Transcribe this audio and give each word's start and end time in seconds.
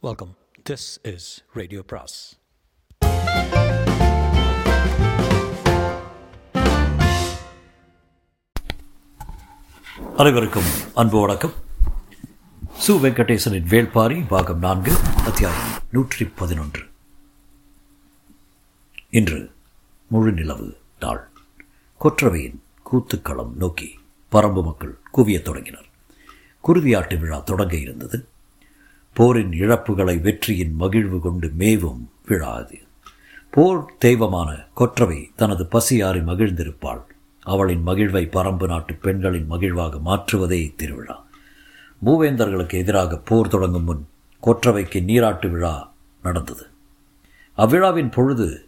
Welcome 0.00 0.36
this 0.70 1.14
is 1.14 1.44
radio 1.52 1.82
பிராஸ் 1.82 2.38
அனைவருக்கும் 10.16 10.62
அன்பு 10.94 11.20
வணக்கம். 11.20 11.52
சு 12.86 12.90
வெங்கடேசனின் 12.90 13.66
வேள்பாரி 13.66 14.26
பாகம் 14.26 14.58
நான்கு 14.58 14.92
அத்தியாயம் 14.98 15.82
நூற்றி 15.90 16.24
பதினொன்று 16.26 16.82
இன்று 19.10 19.50
முழு 20.08 20.32
நிலவு 20.32 20.76
நாள். 21.00 21.28
கொற்றவையின் 22.00 22.58
கூத்துக்களம் 22.92 23.52
நோக்கி 23.52 23.98
பரம்பு 24.32 24.64
மக்கள் 24.64 24.98
குவியத் 25.14 25.42
தொடங்கினர். 25.42 25.86
குருதியாட்டு 26.68 27.18
விழா 27.18 27.38
தொடங்க 27.38 27.76
இருந்தது. 27.76 28.28
போரின் 29.18 29.50
இழப்புகளை 29.50 30.20
வெற்றியின் 30.20 30.74
மகிழ்வு 30.74 31.20
கொண்டு 31.20 31.48
மேவும் 31.58 32.02
விழா 32.26 32.50
அது 32.52 32.78
போர் 33.50 33.80
தெய்வமான 33.98 34.50
கொற்றவை 34.74 35.30
தனது 35.36 35.64
பசியாறி 35.64 36.20
மகிழ்ந்திருப்பாள். 36.20 37.00
அவளின் 37.42 37.82
மகிழ்வை 37.86 38.22
பரம்பு 38.26 38.66
நாட்டு 38.66 38.94
பெண்களின் 38.94 39.50
மகிழ்வாக 39.50 39.98
மாற்றுவதே 39.98 40.58
இத்திருவிழா 40.66 41.16
மூவேந்தர்களுக்கு 42.04 42.72
எதிராக 42.72 43.16
போர் 43.16 43.48
தொடங்கும் 43.48 43.84
முன் 43.84 44.06
கொற்றவைக்கு 44.42 45.02
நீராட்டு 45.02 45.50
விழா 45.50 45.92
நடந்தது. 46.22 46.66
அவ்விழாவின் 47.58 48.12
பொழுது 48.12 48.66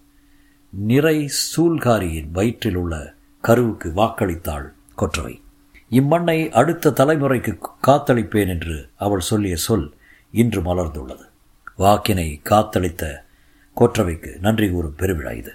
நிறை 0.73 1.31
சூல்காரியின் 1.43 2.31
வயிற்றில் 2.33 2.75
உள்ள 2.75 3.15
கருவுக்கு 3.41 3.93
வாக்களித்தாள் 3.97 4.67
கொற்றவை. 4.97 5.41
இம்மண்ணை 5.91 6.49
அடுத்த 6.51 6.91
தலைமுறைக்கு 6.91 7.59
காத்தளிப்பேன் 7.87 8.49
என்று 8.49 8.89
அவள் 8.97 9.21
சொல்லிய 9.21 9.57
சொல் 9.57 9.99
இன்று 10.31 10.61
மலர்ந்துள்ளது. 10.61 11.29
வாக்கினை 11.77 12.41
காத்தளித்த 12.45 13.15
கோற்றவைக்கு 13.77 14.39
நன்றி 14.39 14.71
கூறும் 14.71 14.97
பெருவிழா 14.99 15.33
இது. 15.33 15.53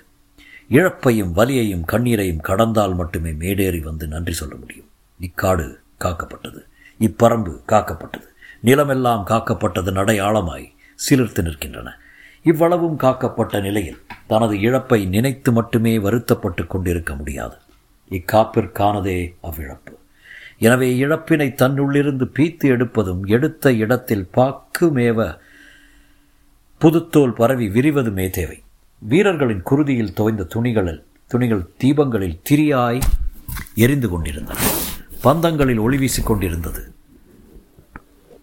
இழப்பையும் 0.70 1.32
வலியையும் 1.32 1.86
கண்ணீரையும் 1.86 2.42
கடந்தால் 2.42 2.96
மட்டுமே 2.96 3.32
மேடேறி 3.32 3.82
வந்து 3.82 4.08
நன்றி 4.08 4.34
சொல்ல 4.34 4.56
முடியும். 4.56 4.90
இக்காடு 5.22 5.76
காக்கப்பட்டது. 6.00 6.58
இப்பரம்பு 7.00 7.62
காக்கப்பட்டது. 7.68 8.24
நிலமெல்லாம் 8.60 9.26
காக்கப்பட்டது 9.28 9.92
நடையாளமாய் 9.92 10.74
சிலிர்த்து 11.10 11.42
நிற்கின்றன. 11.42 11.92
இவ்வளவும் 12.44 13.00
காக்கப்பட்ட 13.00 13.62
நிலையில் 13.62 14.02
தனது 14.28 14.60
இழப்பை 14.60 15.06
நினைத்து 15.06 15.52
மட்டுமே 15.52 16.00
வருத்தப்பட்டு 16.00 16.68
கொண்டிருக்க 16.68 17.16
முடியாது. 17.16 17.56
இக்காப்பிற்கானதே 18.10 19.36
அவ்விழப்பு. 19.44 19.94
எனவே 20.58 20.98
இழப்பினை 20.98 21.54
தன்னுள்ளிருந்து 21.62 22.30
பீத்து 22.34 22.64
எடுப்பதும் 22.64 23.26
எடுத்த 23.26 23.74
இடத்தில் 23.74 24.30
பாக்குமேவ 24.34 25.38
புதுத்தோல் 26.80 27.34
பரவி 27.34 27.68
விரிவதுமே 27.68 28.30
தேவை. 28.30 28.64
வீரர்களின் 29.00 29.64
குருதியில் 29.64 30.14
துவைந்த 30.14 30.48
துணிகளில் 30.56 31.04
துணிகள் 31.28 31.70
தீபங்களில் 31.84 32.40
திரியாய் 32.50 33.02
எரிந்து 33.76 34.10
கொண்டிருந்தன. 34.10 34.60
பந்தங்களில் 35.22 35.78
ஒளி 35.78 35.98
வீசிக் 35.98 36.26
கொண்டிருந்தது. 36.26 36.94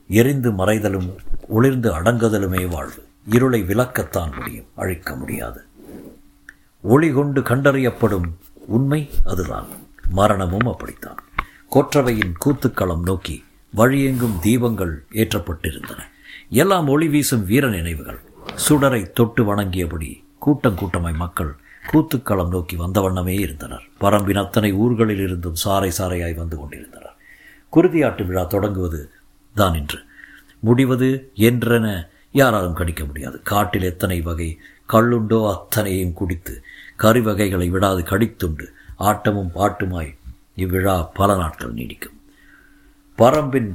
எரிந்து 0.08 0.50
மறைதலும் 0.52 1.16
ஒளிர்ந்து 1.48 2.00
அடங்குதலுமே 2.00 2.68
வாழ்வு. 2.68 3.06
இருளை 3.26 3.62
விளக்கத்தான் 3.62 4.38
முடியும் 4.38 4.64
அழிக்க 4.74 5.16
முடியாது. 5.16 5.62
ஒளி 6.82 7.10
கொண்டு 7.10 7.40
கண்டறியப்படும் 7.40 8.32
உண்மை 8.66 9.10
அதுதான். 9.24 9.66
மரணமும் 10.10 10.66
அப்படித்தான். 10.66 11.16
கொற்றவையின் 11.74 12.32
கூத்துக்களம் 12.44 13.02
நோக்கி 13.02 13.44
வழியெங்கும் 13.76 14.34
தீபங்கள் 14.42 14.92
ஏற்றப்பட்டிருந்தன. 15.12 16.00
எல்லாம் 16.50 16.88
ஒளி 16.88 17.08
வீசும் 17.08 17.44
வீர 17.44 17.68
நினைவுகள். 17.68 18.20
சுடரை 18.68 19.12
தொட்டு 19.12 19.42
வணங்கியபடி 19.44 20.24
கூட்டம் 20.38 20.74
கூட்டமாய் 20.74 21.16
மக்கள் 21.16 21.56
கூத்துக்களம் 21.92 22.48
நோக்கி 22.48 22.76
வந்த 22.76 23.00
வண்ணமே 23.00 23.34
இருந்தனர். 23.34 23.88
பரம்பின் 24.00 24.38
அத்தனை 24.38 24.72
ஊர்களில் 24.72 25.18
இருந்தும் 25.18 25.56
சாறை 25.64 25.90
சாறையாய் 25.98 26.34
வந்து 26.34 26.56
கொண்டிருந்தனர். 26.56 27.16
குருதியாட்டு 27.72 28.26
விழா 28.26 28.44
தொடங்குவது 28.44 29.12
தான் 29.54 29.74
இன்று. 29.74 30.00
முடிவது 30.60 31.30
என்றென 31.34 32.08
யாராலும் 32.32 32.72
கணிக்க 32.72 33.04
முடியாது. 33.04 33.40
காட்டில் 33.42 33.82
எத்தனை 33.82 34.20
வகை 34.20 34.58
கள்ளுண்டோ 34.88 35.54
அத்தனையும் 35.54 36.12
குடித்து 36.12 36.62
கறிவகைகளை 36.98 37.70
விடாது 37.70 38.02
கடித்துண்டு 38.02 38.66
ஆட்டமும் 38.98 39.54
பாட்டுமாய் 39.54 40.16
இவ்விழா 40.54 41.02
பல 41.02 41.36
நாட்கள் 41.36 41.74
நீடிக்கும். 41.74 42.18
பரம்பின் 43.18 43.70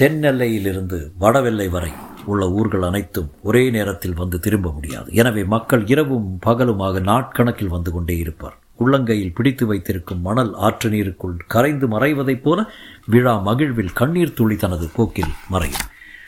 தென்னெல்லையிலிருந்து 0.00 1.10
வடவெல்லை 1.18 1.68
வரை 1.68 1.92
உள்ள 2.24 2.50
ஊர்கள் 2.50 2.82
அனைத்தும் 2.82 3.30
ஒரே 3.42 3.70
நேரத்தில் 3.70 4.14
வந்து 4.14 4.40
திரும்ப 4.40 4.72
முடியாது. 4.72 5.12
எனவே 5.12 5.44
மக்கள் 5.44 5.86
இரவும் 5.86 6.38
பகலுமாக 6.46 7.00
நாட்கணக்கில் 7.00 7.74
வந்து 7.76 7.92
கொண்டே 7.92 8.16
இருப்பார். 8.16 8.56
உள்ளங்கையில் 8.78 9.34
பிடித்து 9.34 9.66
வைத்திருக்கும் 9.66 10.20
மணல் 10.20 10.54
ஆற்று 10.54 10.90
நீருக்குள் 10.90 11.36
கரைந்து 11.46 11.88
மறைவதைப் 11.88 12.42
போல 12.42 12.70
விழா 13.06 13.46
மகிழ்வில் 13.46 13.92
கண்ணீர் 13.94 14.32
துளி 14.32 14.56
தனது 14.56 14.88
போக்கில் 14.96 15.34
மறையும். 15.48 15.86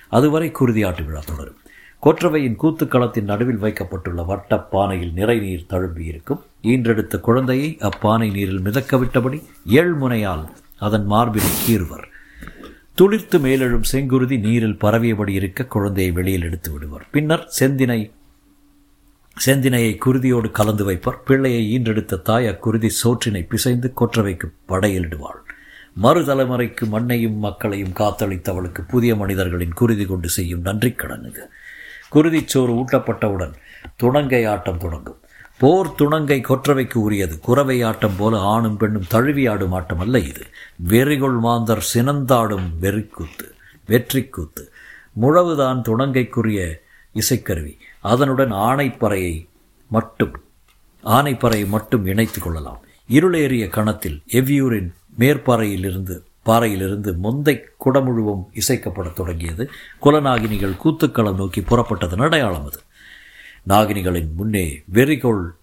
அதுவரை 0.09 0.53
குருதியாட்டு 0.61 1.05
விழா 1.05 1.23
தொடரும். 1.27 1.61
கொற்றவையின் 2.03 2.57
கூத்துக்களத்தின் 2.63 3.25
நடுவில் 3.25 3.59
வைக்கப்பட்டுள்ள 3.59 4.23
வட்டப்பானையில் 4.23 5.13
நிறைநீர் 5.13 5.67
தழும்பி 5.69 6.05
இருக்கும் 6.05 6.43
ஈன்றெடுத்த 6.73 7.21
குழந்தையை 7.21 7.71
அப்பானை 7.81 8.29
நீரில் 8.33 8.61
மிதக்கவிட்டபடி 8.61 9.39
ஏழ்முனையால் 9.79 10.45
அதன் 10.79 11.07
மார்பினை 11.11 11.53
கீறுவர். 11.65 12.07
துளிர்த்து 12.99 13.39
மேலெழும் 13.39 13.89
செங்குருதி 13.93 14.37
நீரில் 14.39 14.79
பரவியபடி 14.79 15.33
இருக்க 15.33 15.67
குழந்தையை 15.67 16.13
வெளியில் 16.13 16.43
எடுத்து 16.43 16.73
விடுவர். 16.73 17.05
பின்னர் 17.11 17.45
செந்தினை 17.59 18.01
செந்தினையை 19.37 19.93
குருதியோடு 20.05 20.51
கலந்து 20.51 20.85
வைப்பார். 20.91 21.23
பிள்ளையை 21.25 21.63
ஈன்றெடுத்த 21.73 22.23
தாய் 22.23 22.47
அக்குருதி 22.47 22.91
சோற்றினை 23.03 23.43
பிசைந்து 23.49 23.93
கொற்றவைக்கு 24.01 24.49
படையிலிடுவாள். 24.69 25.41
மறுதலைமுறைக்கு 26.03 26.85
மண்ணையும் 26.87 27.39
மக்களையும் 27.45 27.95
காத்தளித்தவளுக்கு 28.01 28.81
புதிய 28.89 29.13
மனிதர்களின் 29.17 29.73
குருதி 29.73 30.05
கொண்டு 30.07 30.29
செய்யும் 30.29 30.61
நன்றி 30.61 30.91
கடனுது 30.91 31.45
குருதிச்சோறு 32.15 32.73
ஊட்டப்பட்டவுடன் 32.81 33.55
துணங்கை 33.97 34.43
ஆட்டம் 34.47 34.79
தொடங்கும். 34.79 35.21
போர் 35.59 35.95
துணங்கை 35.95 36.41
கொற்றவைக்கு 36.41 36.95
உரியது. 36.95 37.41
குறவை 37.41 37.83
ஆட்டம் 37.83 38.17
போல 38.17 38.39
ஆணும் 38.39 38.77
பெண்ணும் 38.77 39.07
தழுவி 39.09 39.47
ஆடும் 39.47 39.73
ஆட்டம் 39.73 39.99
அல்ல 39.99 40.19
இது. 40.19 40.43
வெறிகொள் 40.89 41.39
மாந்தர் 41.39 41.87
சினந்தாடும் 41.95 42.69
வெறிக்கூத்து 42.81 43.53
வெற்றிக்கூத்து. 43.89 44.63
முழவுதான் 45.21 45.83
துணங்கைக்குரிய 45.83 46.75
இசைக்கருவி. 47.15 47.79
அதனுடன் 48.01 48.53
ஆணைப்பறையை 48.53 49.47
மட்டும் 49.89 50.41
ஆணைப்பறையை 51.05 51.69
மட்டும் 51.69 52.07
இணைத்து 52.07 52.41
கொள்ளலாம். 52.41 52.81
இருளேறிய 53.11 53.69
கணத்தில் 53.69 54.23
எவ்வியூரின் 54.29 54.93
மேற்பாறையிலிருந்து 55.19 56.23
பாறையிலிருந்து 56.43 57.13
முந்தை 57.23 57.61
குடமுழுவும் 57.85 58.45
இசைக்கப்படத் 58.55 59.13
தொடங்கியது. 59.13 59.71
குலநாகினிகள் 60.03 60.77
கூத்துக்களம் 60.85 61.35
நோக்கி 61.35 61.61
புறப்பட்டது 61.61 62.21
அடையாளம் 62.21 62.67
அது. 62.67 62.81
நாகினிகளின் 63.69 64.35
முன்னே 64.37 64.83
வெறிகோள் 64.93 65.57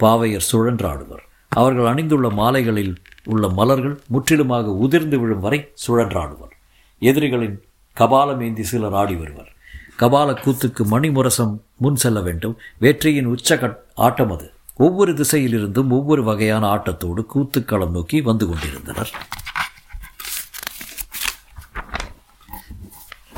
பாவையர் 0.00 0.46
சுழன்றாடுவர். 0.52 1.24
அவர்கள் 1.48 1.94
அணிந்துள்ள 1.94 2.30
மாலைகளில் 2.30 2.94
உள்ள 3.24 3.48
மலர்கள் 3.48 4.00
முற்றிலுமாக 4.06 4.70
உதிர்ந்து 4.70 5.18
விழும் 5.18 5.40
வரை 5.40 5.72
சுழன்றாடுவர். 5.88 6.54
எதிரிகளின் 6.98 7.62
கபாலமேந்தி 8.00 8.60
சிலர் 8.60 8.94
ஆடி 8.94 9.14
வருவர். 9.14 9.52
கபால 9.98 10.34
கூத்துக்கு 10.34 10.84
மணிமுரசம் 10.90 11.58
முன் 11.76 11.96
செல்ல 11.96 12.20
வேண்டும். 12.20 12.58
வெற்றியின் 12.78 13.24
உச்ச 13.24 13.82
ஆட்டம் 13.94 14.30
அது. 14.30 14.52
ஒவ்வொரு 14.76 15.12
திசையிலிருந்தும் 15.12 15.88
ஒவ்வொரு 15.88 16.24
வகையான 16.24 16.74
ஆட்டத்தோடு 16.74 17.24
கூத்துக்களம் 17.34 17.90
நோக்கி 17.90 18.20
வந்து 18.20 18.48
கொண்டிருந்தனர். 18.48 19.10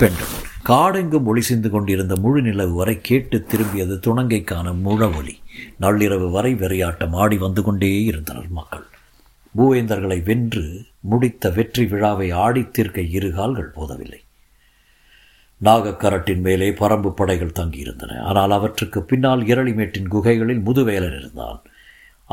பெண்கள் 0.03 0.31
காடெங்கும் 0.69 1.25
ஒளி 1.25 1.41
சிந்து 1.41 1.71
கொண்டிருந்த 1.71 2.17
முழு 2.17 2.43
நிலவு 2.43 2.73
வரை 2.73 2.95
கேட்டு 3.01 3.47
திரும்பியது 3.51 3.95
துணங்கைக்கான 4.07 4.73
முழவொலி. 4.85 5.35
நள்ளிரவு 5.81 6.31
வரை 6.31 6.55
வெறியாட்டம் 6.55 7.15
ஆடி 7.15 7.37
வந்து 7.37 7.63
கொண்டே 7.63 7.91
இருந்தனர் 8.05 8.49
மக்கள். 8.49 8.87
பூவேந்தர்களை 9.57 10.23
வென்று 10.25 10.65
முடித்த 11.01 11.51
வெற்றி 11.51 11.85
விழாவை 11.87 12.33
ஆடித்தீர்க்க 12.33 13.11
இரு 13.11 13.33
கால்கள் 13.33 13.75
போதவில்லை. 13.75 14.21
நாகக்கரட்டின் 15.65 16.41
மேலே 16.41 16.71
பரம்பு 16.71 17.11
படைகள் 17.11 17.57
தங்கியிருந்தன. 17.61 18.19
ஆனால் 18.23 18.51
அவற்றுக்கு 18.51 19.03
பின்னால் 19.03 19.43
இரளிமேட்டின் 19.43 20.09
குகைகளில் 20.09 20.65
முதுவேலன் 20.67 21.19
இருந்தான். 21.19 21.63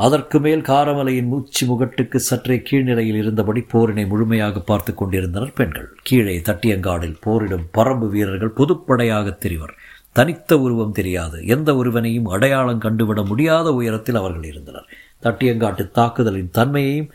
அதற்கு 0.04 0.40
மேல் 0.40 0.62
காரமலையின் 0.62 1.30
மூச்சு 1.30 1.62
முகட்டுக்கு 1.66 2.18
சற்றே 2.28 2.56
கீழ்நிலையில் 2.68 3.18
இருந்தபடி 3.22 3.60
போரினை 3.72 4.04
முழுமையாக 4.06 4.60
பார்த்து 4.60 4.92
கொண்டிருந்தனர் 4.94 5.52
பெண்கள். 5.52 5.88
கீழே 6.02 6.36
தட்டியங்காடில் 6.38 7.16
போரிடும் 7.20 7.66
பரம்பு 7.78 8.06
வீரர்கள் 8.08 8.56
பொதுப்படையாக 8.56 9.34
தெரிவர். 9.44 9.74
தனித்த 10.12 10.58
உருவம் 10.60 10.92
தெரியாது. 10.92 11.38
எந்த 11.46 11.70
ஒருவனையும் 11.76 12.30
அடையாளம் 12.34 12.80
கண்டுவிட 12.80 13.22
முடியாத 13.26 13.72
உயரத்தில் 13.72 14.14
அவர்கள் 14.14 14.44
இருந்தனர். 14.44 14.86
தட்டியங்காட்டு 15.22 15.84
தாக்குதலின் 15.90 16.50
தன்மையையும் 16.50 17.10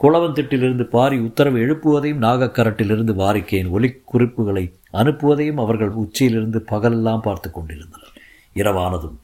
குளவந்திட்டிலிருந்து 0.00 0.84
பாரி 0.96 1.16
உத்தரவு 1.18 1.58
எழுப்புவதையும் 1.58 2.24
நாகக்கரட்டிலிருந்து 2.26 3.14
வாரிக்கையின் 3.14 3.70
ஒலி 3.70 3.90
குறிப்புகளை 4.04 4.64
அனுப்புவதையும் 4.92 5.62
அவர்கள் 5.64 5.94
உச்சியிலிருந்து 6.02 6.60
பகலெல்லாம் 6.70 7.20
பார்த்து 7.20 7.50
கொண்டிருந்தனர். 7.50 8.12
இரவானதும் 8.54 9.16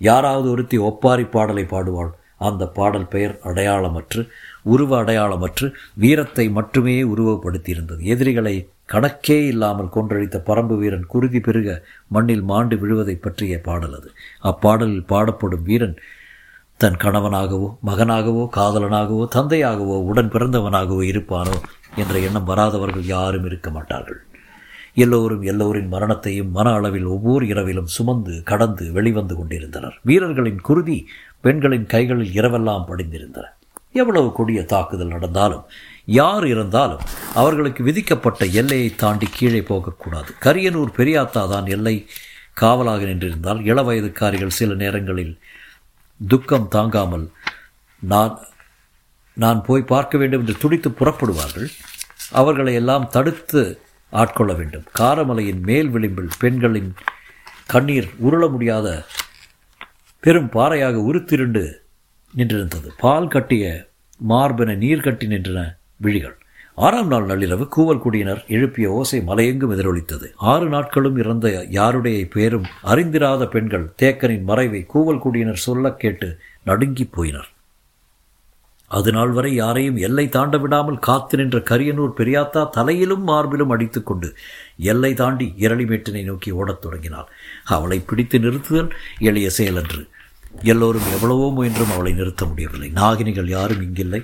யாராவது 0.00 0.50
ஒருத்தி 0.50 0.76
ஒப்பாரி 0.88 1.24
பாடலை 1.24 1.66
பாடுவாள். 1.70 2.12
அந்த 2.48 2.64
பாடல் 2.78 3.08
பெயர் 3.14 3.34
அடையாளமற்று 3.44 4.22
உருவ 4.62 4.90
அடையாளமற்று 5.02 5.66
வீரத்தை 5.94 6.46
மட்டுமே 6.50 6.96
உருவப்படுத்தியிருந்தது. 7.02 8.00
எதிரிகளை 8.14 8.54
கணக்கே 8.92 9.38
இல்லாமல் 9.46 9.92
கொன்றழித்த 9.94 10.38
பரம்பு 10.48 10.76
வீரன் 10.78 11.06
குருதி 11.06 11.40
பெருக 11.40 11.68
மண்ணில் 12.08 12.42
மாண்டு 12.42 12.76
விழுவதை 12.76 13.14
பற்றிய 13.14 13.60
பாடல் 13.68 13.94
அது. 13.98 14.10
அப்பாடலில் 14.42 15.08
பாடப்படும் 15.12 15.64
வீரன் 15.70 15.96
தன் 16.80 17.00
கணவனாகவோ 17.04 17.68
மகனாகவோ 17.86 18.44
காதலனாகவோ 18.56 19.24
தந்தையாகவோ 19.36 19.96
உடன் 20.10 20.30
பிறந்தவனாகவோ 20.30 21.02
இருப்பானோ 21.12 21.56
என்ற 21.96 22.14
எண்ணம் 22.18 22.48
வராதவர்கள் 22.50 23.06
யாரும் 23.14 23.44
இருக்க 23.44 23.70
மாட்டார்கள். 23.70 24.20
எல்லோரும் 24.94 25.42
எல்லோரின் 25.42 25.88
மரணத்தையும் 25.88 26.50
மன 26.50 26.72
அளவில் 26.72 27.04
ஒவ்வொரு 27.04 27.46
இரவிலும் 27.46 27.86
சுமந்து 27.86 28.42
கடந்து 28.42 28.92
வெளிவந்து 28.92 29.34
கொண்டிருந்தனர். 29.36 29.98
வீரர்களின் 30.02 30.60
குருதி 30.60 31.08
பெண்களின் 31.40 31.86
கைகளில் 31.86 32.32
இரவெல்லாம் 32.40 32.84
படிந்திருந்தன. 32.88 33.46
எவ்வளவு 33.92 34.32
கொடிய 34.32 34.64
தாக்குதல் 34.64 35.08
நடந்தாலும் 35.08 35.64
யார் 36.04 36.46
இருந்தாலும் 36.46 37.02
அவர்களுக்கு 37.34 37.84
விதிக்கப்பட்ட 37.84 38.44
எல்லையை 38.44 38.94
தாண்டி 38.94 39.28
கீழே 39.32 39.62
போகக்கூடாது. 39.62 40.30
கரியனூர் 40.40 40.96
பெரியாத்தா 40.96 41.48
தான் 41.48 41.66
எல்லை 41.66 42.06
காவலாக 42.52 43.04
நின்றிருந்தால் 43.04 43.60
இளவயதுக்காரிகள் 43.70 44.56
சில 44.58 44.74
நேரங்களில் 44.74 45.38
துக்கம் 46.28 46.68
தாங்காமல் 46.68 47.30
நான் 47.98 48.38
நான் 49.34 49.62
போய் 49.62 49.82
பார்க்க 49.82 50.18
வேண்டும் 50.18 50.40
என்று 50.40 50.54
துடித்து 50.58 50.90
புறப்படுவார்கள். 50.90 51.68
அவர்களை 52.32 52.74
எல்லாம் 52.74 53.08
தடுத்து 53.08 53.62
ஆட்கொள்ள 54.12 54.52
வேண்டும். 54.52 54.84
காரமலையின் 54.98 55.60
மேல் 55.60 55.88
விளிம்பில் 55.88 56.28
பெண்களின் 56.38 56.94
கண்ணீர் 57.66 58.08
உருள 58.18 58.48
முடியாத 58.48 59.04
பெரும் 60.20 60.48
பாறையாக 60.48 61.00
உருத்திருண்டு 61.00 61.64
நின்றிருந்தது. 62.36 62.88
பால் 62.98 63.28
கட்டிய 63.28 63.88
மார்பென 64.28 64.74
நீர் 64.76 65.00
கட்டி 65.00 65.26
நின்றன 65.26 65.76
விழிகள். 65.96 66.36
ஆறாம் 66.74 67.06
நாள் 67.06 67.26
நள்ளிரவு 67.26 67.68
கூவல் 67.76 67.98
குடியினர் 67.98 68.44
எழுப்பிய 68.48 68.90
ஓசை 68.90 69.20
மலையெங்கும் 69.20 69.72
எதிரொலித்தது. 69.72 70.32
ஆறு 70.36 70.68
நாட்களும் 70.68 71.16
இறந்த 71.16 71.66
யாருடைய 71.68 72.26
பேரும் 72.30 72.66
அறிந்திராத 72.84 73.46
பெண்கள் 73.46 73.92
தேக்கனின் 74.02 74.42
மறைவை 74.42 74.86
கூவல் 74.94 75.18
குடியினர் 75.18 75.64
சொல்ல 75.66 75.92
கேட்டு 75.92 76.38
நடுங்கிப் 76.66 77.10
போயினர். 77.16 77.50
அது 78.98 79.10
நாள் 79.12 79.30
வரை 79.30 79.50
யாரையும் 79.54 79.98
எல்லை 80.06 80.24
தாண்ட 80.28 80.56
விடாமல் 80.58 80.98
காத்து 80.98 81.36
நின்ற 81.36 81.58
கரியனூர் 81.70 82.18
பெரியாத்தா 82.18 82.62
தலையிலும் 82.68 83.24
மார்பிலும் 83.28 83.72
அடித்துக்கொண்டு 83.74 84.28
எல்லை 84.92 85.12
தாண்டி 85.14 85.46
இரளிமேட்டினை 85.58 86.22
நோக்கி 86.24 86.50
ஓடத் 86.50 86.82
தொடங்கினாள். 86.82 87.28
அவளை 87.64 87.98
பிடித்து 88.00 88.38
நிறுத்துதல் 88.38 88.90
எளிய 89.18 89.50
செயலன்று 89.58 90.02
எல்லோரும் 90.62 91.08
எவ்வளவோ 91.12 91.46
முயன்றும் 91.50 91.90
அவளை 91.90 92.12
நிறுத்த 92.12 92.44
முடியவில்லை. 92.46 92.90
நாகினிகள் 92.94 93.48
யாரும் 93.48 93.82
இங்கில்லை. 93.82 94.22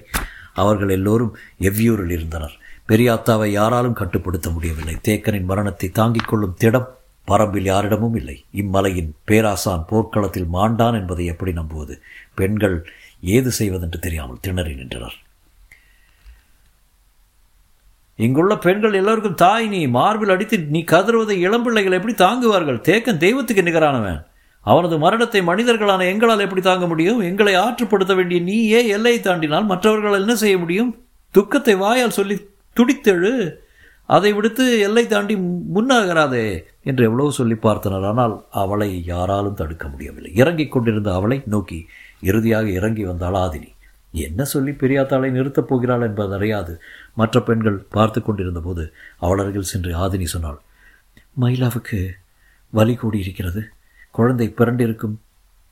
அவர்கள் 0.54 0.88
எல்லோரும் 0.88 1.32
எவ்வியூரில் 1.60 2.10
இருந்தனர். 2.10 2.54
பெரியாத்தாவை 2.88 3.48
யாராலும் 3.60 3.98
கட்டுப்படுத்த 4.00 4.50
முடியவில்லை. 4.50 4.94
தேக்கனின் 5.08 5.50
மரணத்தை 5.50 5.88
தாங்கிக் 5.90 6.28
கொள்ளும் 6.28 6.56
திடம் 6.58 6.88
பரம்பில் 7.28 7.68
யாரிடமும் 7.72 8.14
இல்லை. 8.14 8.36
இம்மலையின் 8.54 9.10
பேராசான் 9.24 9.84
போர்க்களத்தில் 9.88 10.52
மாண்டான் 10.52 10.98
என்பதை 11.00 11.24
எப்படி 11.26 11.52
நம்புவது? 11.52 11.94
பெண்கள் 12.34 12.76
ஏது 13.20 13.50
செய்வதென்று 13.50 13.98
தெரியாமல் 13.98 14.40
திணறி 14.40 14.74
நின்றனர். 14.74 15.16
இங்குள்ள 18.16 18.56
பெண்கள் 18.56 18.92
எல்லோருக்கும் 18.92 19.34
தாய் 19.34 19.68
நீ 19.68 19.86
மார்பில் 19.86 20.28
அடித்து 20.28 20.58
நீ 20.58 20.84
கதறுவதை 20.90 21.36
இளம்பிள்ளைகள் 21.48 21.92
எப்படி 21.92 22.14
தாங்குவார்கள்? 22.14 22.80
தேக்கன் 22.80 23.16
தெய்வத்துக்கு 23.16 23.62
நிகரானவன். 23.62 24.26
அவனது 24.60 24.98
மரணத்தை 24.98 25.40
மனிதர்களான 25.40 26.06
எங்களால் 26.06 26.40
எப்படி 26.40 26.60
தாங்க 26.60 26.86
முடியும்? 26.86 27.20
எங்களை 27.20 27.54
ஆற்றுப்படுத்த 27.54 28.14
வேண்டிய 28.14 28.40
நீயே 28.40 28.86
எல்லையை 28.86 29.20
தாண்டினால் 29.20 29.64
மற்றவர்களால் 29.64 30.20
என்ன 30.20 30.34
செய்ய 30.34 30.58
முடியும்? 30.58 31.04
துக்கத்தை 31.30 31.74
வாயால் 31.74 32.10
சொல்லி 32.10 32.48
துடித்தெழு. 32.76 33.54
அதை 34.06 34.32
விடுத்து 34.32 34.78
எல்லை 34.80 35.06
தாண்டி 35.06 35.36
முன்னாகிறாதே 35.74 36.64
என்று 36.82 37.04
எவ்வளவு 37.04 37.32
சொல்லி 37.32 37.54
பார்த்தனர். 37.54 38.06
ஆனால் 38.06 38.46
அவளை 38.50 39.04
யாராலும் 39.04 39.54
தடுக்க 39.54 39.88
முடியவில்லை. 39.88 40.34
இறங்கிக் 40.34 40.72
கொண்டிருந்த 40.72 41.14
அவளை 41.14 41.42
நோக்கி 41.46 41.86
இறுதியாக 42.20 42.68
இறங்கி 42.68 43.04
வந்தாள் 43.04 43.32
ஆதினி. 43.32 43.76
என்ன 44.12 44.44
சொல்லி 44.44 44.70
பெரியாத்தாளை 44.70 45.30
நிறுத்தப் 45.30 45.68
போகிறாள் 45.68 46.00
என்பது 46.00 46.34
அறியாது. 46.34 46.82
மற்ற 47.14 47.42
பெண்கள் 47.42 47.76
பார்த்து 47.76 48.22
கொண்டிருந்த 48.22 48.60
போது 48.60 48.92
அவள் 49.18 49.62
சென்று 49.62 49.96
ஆதினி 49.96 50.24
சொன்னாள் 50.24 50.60
மயிலாவுக்கு 51.40 52.10
வலி 52.70 52.98
கூடியிருக்கிறது. 53.02 53.62
குழந்தை 54.10 54.48
பிறண்டிருக்கும் 54.48 55.20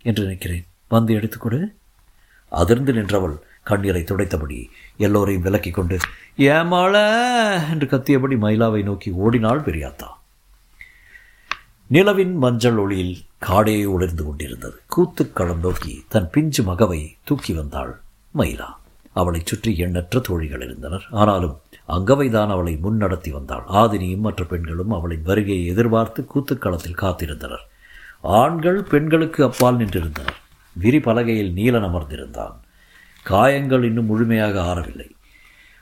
என்று 0.02 0.22
நினைக்கிறேன். 0.22 0.66
வந்து 0.88 1.14
எடுத்துக்கொடு 1.14 1.74
அதிர்ந்து 2.48 2.92
நின்றவள் 2.92 3.38
கண்ணீரை 3.62 4.02
துடைத்தபடி 4.02 4.68
எல்லோரையும் 4.96 5.44
விலக்கிக் 5.44 5.74
கொண்டு 5.74 5.98
ஏமாள 6.38 6.92
என்று 7.70 7.86
கத்தியபடி 7.86 8.36
மயிலாவை 8.36 8.82
நோக்கி 8.82 9.10
ஓடினாள் 9.10 9.60
பெரியாத்தா. 9.60 10.08
நிலவின் 11.86 12.34
மஞ்சள் 12.34 12.76
ஒளியில் 12.76 13.25
காடே 13.38 13.86
ஒளிர்ந்து 13.86 14.24
கொண்டிருந்தது. 14.24 14.80
கூத்துக்களம் 14.96 15.58
நோக்கி 15.58 16.04
தன் 16.08 16.30
பிஞ்சு 16.30 16.62
மகவை 16.62 17.16
தூக்கி 17.24 17.52
வந்தாள் 17.52 18.00
மயிலா. 18.34 18.66
அவளைச் 19.12 19.46
சுற்றி 19.46 19.76
எண்ணற்ற 19.76 20.20
தோழிகள் 20.20 20.62
இருந்தனர். 20.62 21.06
ஆனாலும் 21.10 21.60
அங்கவைதான் 21.88 22.48
அவளை 22.48 22.78
முன்னடத்தி 22.82 23.30
வந்தாள். 23.30 23.64
ஆதினியும் 23.68 24.18
மற்ற 24.18 24.44
பெண்களும் 24.44 24.90
அவளின் 24.90 25.22
வருகையை 25.22 25.66
எதிர்பார்த்து 25.66 26.26
கூத்துக்களத்தில் 26.34 26.96
காத்திருந்தனர். 26.96 27.64
ஆண்கள் 28.22 28.82
பெண்களுக்கு 28.82 29.44
அப்பால் 29.44 29.76
நின்றிருந்தனர். 29.76 30.36
விரி 30.72 31.00
பலகையில் 31.00 31.52
நீலன் 31.52 31.84
அமர்ந்திருந்தான். 31.84 32.54
காயங்கள் 33.22 33.84
இன்னும் 33.84 34.04
முழுமையாக 34.04 34.62
ஆறவில்லை. 34.62 35.10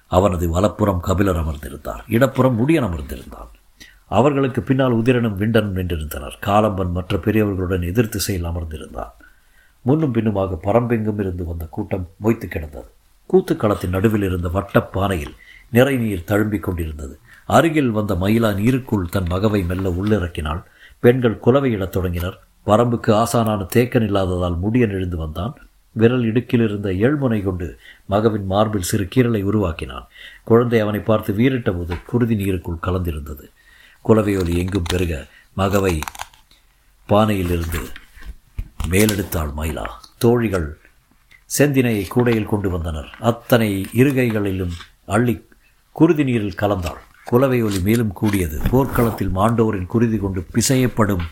அவனது 0.06 0.50
வலப்புறம் 0.50 1.00
கபிலர் 1.00 1.36
அமர்ந்திருந்தார். 1.36 2.00
இடப்புறம் 2.08 2.68
முடியன் 2.68 2.82
அமர்ந்திருந்தான். 2.82 3.48
அவர்களுக்கு 4.06 4.62
பின்னால் 4.62 4.96
உதிரனும் 4.96 5.36
விண்டனும் 5.36 5.74
நின்றிருந்தனர். 5.74 6.32
காலம்பன் 6.46 6.90
மற்ற 6.90 7.16
பெரியவர்களுடன் 7.16 7.82
எதிர் 7.82 8.08
திசையில் 8.08 8.44
அமர்ந்திருந்தான். 8.44 9.10
முன்னும் 9.80 10.10
பின்னுமாக 10.10 10.58
பரம்பெங்கும் 10.62 11.20
இருந்து 11.20 11.44
வந்த 11.44 11.66
கூட்டம் 11.70 12.08
மொய்த்து 12.22 12.46
கிடந்தது. 12.46 12.86
கூத்துக்களத்தின் 13.32 13.88
நடுவில் 13.88 14.22
இருந்த 14.22 14.48
வட்டப்பானையில் 14.48 15.34
நிறை 15.70 15.96
நீர் 15.96 16.24
தழும்பிக் 16.26 16.62
கொண்டிருந்தது. 16.62 17.18
அருகில் 17.46 17.90
வந்த 17.90 18.14
மயிலா 18.14 18.54
நீருக்குள் 18.54 19.08
தன் 19.10 19.26
மகவை 19.28 19.62
மெல்ல 19.62 19.88
உள்ளிறக்கினாள். 19.88 20.62
பெண்கள் 20.98 21.40
குலவையிடத் 21.44 21.88
தொடங்கினர். 21.88 22.40
வரம்புக்கு 22.66 23.22
ஆசானான 23.22 23.66
தேக்கன் 23.74 24.02
இல்லாததால் 24.02 24.58
முடியன் 24.58 24.90
எழுந்து 24.90 25.16
வந்தான். 25.16 25.56
விரல் 25.92 26.24
இடுக்கில் 26.24 26.60
இருந்த 26.60 26.90
ஏழ்முனை 26.90 27.42
கொண்டு 27.42 27.78
மகவின் 28.04 28.46
மார்பில் 28.46 28.82
சிறு 28.82 29.08
கீரலை 29.16 29.42
உருவாக்கினான். 29.42 30.06
குழந்தை 30.44 30.80
அவனை 30.80 31.00
பார்த்து 31.00 31.32
வீரிட்ட 31.32 31.72
போது 31.72 31.94
குருதி 32.06 32.34
நீருக்குள் 32.36 32.82
கலந்திருந்தது. 32.82 33.50
குலவையொலி 34.04 34.56
எங்கும் 34.56 34.88
பெருக 34.88 35.26
மகவை 35.52 35.98
பானையிலிருந்து 37.08 37.82
மேலெடுத்தாள் 38.90 39.52
மயிலா. 39.56 39.86
தோழிகள் 40.18 40.78
செந்தினையை 41.58 42.06
கூடையில் 42.08 42.50
கொண்டு 42.52 42.70
வந்தனர். 42.70 43.10
அத்தனை 43.20 43.86
இருகைகளிலும் 43.92 44.74
அள்ளி 45.06 45.46
குருதி 45.92 46.24
நீரில் 46.24 46.58
கலந்தாள். 46.58 47.00
குலவை 47.24 47.62
ஒலி 47.62 47.80
மேலும் 47.80 48.12
கூடியது. 48.12 48.60
போர்க்களத்தில் 48.70 49.36
மாண்டோரின் 49.36 49.86
குருதி 49.86 50.16
கொண்டு 50.16 50.46
பிசையப்படும் 50.52 51.24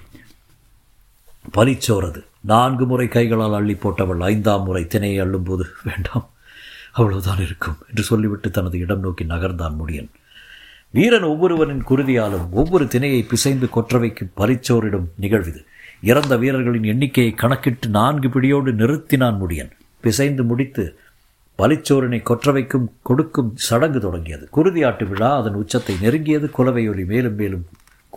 பலிச்சோரது 1.54 2.24
நான்கு 2.40 2.86
முறை 2.86 3.08
கைகளால் 3.08 3.54
அள்ளி 3.54 3.74
போட்டவள் 3.74 4.22
ஐந்தாம் 4.22 4.62
முறை 4.62 4.86
திணையை 4.88 5.18
அள்ளும்போது 5.24 5.64
வேண்டாம் 5.84 6.30
அவ்வளவுதான் 6.92 7.40
இருக்கும் 7.40 7.76
என்று 7.88 8.02
சொல்லிவிட்டு 8.02 8.50
தனது 8.50 8.78
இடம் 8.78 9.00
நோக்கி 9.00 9.24
நகர்ந்தான் 9.24 9.76
முடியன். 9.80 10.10
வீரன் 10.92 11.22
ஒவ்வொருவனின் 11.22 11.82
குருதியாலும் 11.88 12.50
ஒவ்வொரு 12.50 12.84
திணையை 12.84 13.28
பிசைந்து 13.28 13.66
கொற்றவைக்கு 13.66 14.28
பறிச்சோரிடும் 14.36 15.06
பரிச்சோரிடும் 15.18 15.64
இறந்த 16.02 16.36
வீரர்களின் 16.36 16.82
எண்ணிக்கையை 16.82 17.32
கணக்கிட்டு 17.34 17.88
நான்கு 17.88 18.28
பிடியோடு 18.28 18.72
நிறுத்தினான் 18.72 19.38
முடியன். 19.38 19.70
பிசைந்து 20.00 20.42
முடித்து 20.42 20.98
பலிச்சோரினை 21.58 22.22
கொற்றவைக்கும் 22.22 22.86
கொடுக்கும் 23.02 23.52
சடங்கு 23.56 24.00
தொடங்கியது. 24.00 24.48
குருதியாட்டு 24.56 25.08
விழா 25.08 25.36
அதன் 25.36 25.54
உச்சத்தை 25.54 25.96
நெருங்கியது. 26.02 26.50
குலவையொலி 26.58 27.04
மேலும் 27.04 27.34
மேலும் 27.34 27.66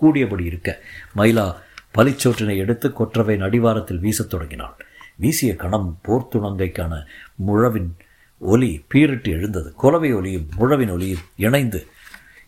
கூடியபடி 0.01 0.45
இருக்க 0.45 0.81
மயிலா 1.15 1.55
பலிச்சோற்றினை 1.97 2.57
எடுத்து 2.57 2.93
கொற்றவை 2.93 3.39
அடிவாரத்தில் 3.39 3.99
வீசத் 3.99 4.29
தொடங்கினாள். 4.29 4.75
வீசிய 5.15 5.55
கணம் 5.55 5.99
போர்த்துணங்கைக்கான 6.05 7.03
முழவின் 7.35 7.95
ஒலி 8.37 8.83
பீரிட்டு 8.93 9.29
எழுந்தது. 9.29 9.73
குலவை 9.73 10.13
ஒலியும் 10.13 10.47
முழவின் 10.55 10.89
ஒலியும் 10.89 11.25
இணைந்து 11.35 11.87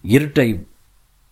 இருட்டையும் 0.01 0.67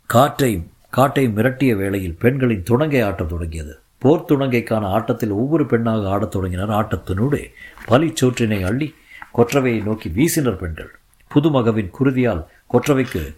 காற்றையும் 0.06 0.72
காட்டையும் 0.98 1.36
மிரட்டிய 1.36 1.76
வேளையில் 1.76 2.18
பெண்களின் 2.18 2.64
துணங்கை 2.64 3.02
ஆட்டம் 3.02 3.28
தொடங்கியது. 3.28 3.80
போர் 3.98 4.26
துணங்கைக்கான 4.26 4.86
ஆட்டத்தில் 4.86 5.30
ஒவ்வொரு 5.30 5.66
பெண்ணாக 5.66 6.10
ஆடத் 6.10 6.32
தொடங்கினர். 6.32 6.70
ஆட்டத்தினூடே 6.70 7.52
பலிச்சோற்றினை 7.88 8.66
அள்ளி 8.66 8.96
கொற்றவையை 9.38 9.84
நோக்கி 9.84 10.10
வீசினர் 10.10 10.56
பெண்கள். 10.56 11.00
புதுமகவின் 11.28 11.92
குருதியால் 12.00 12.46
கொற்றவைக்கு 12.74 13.36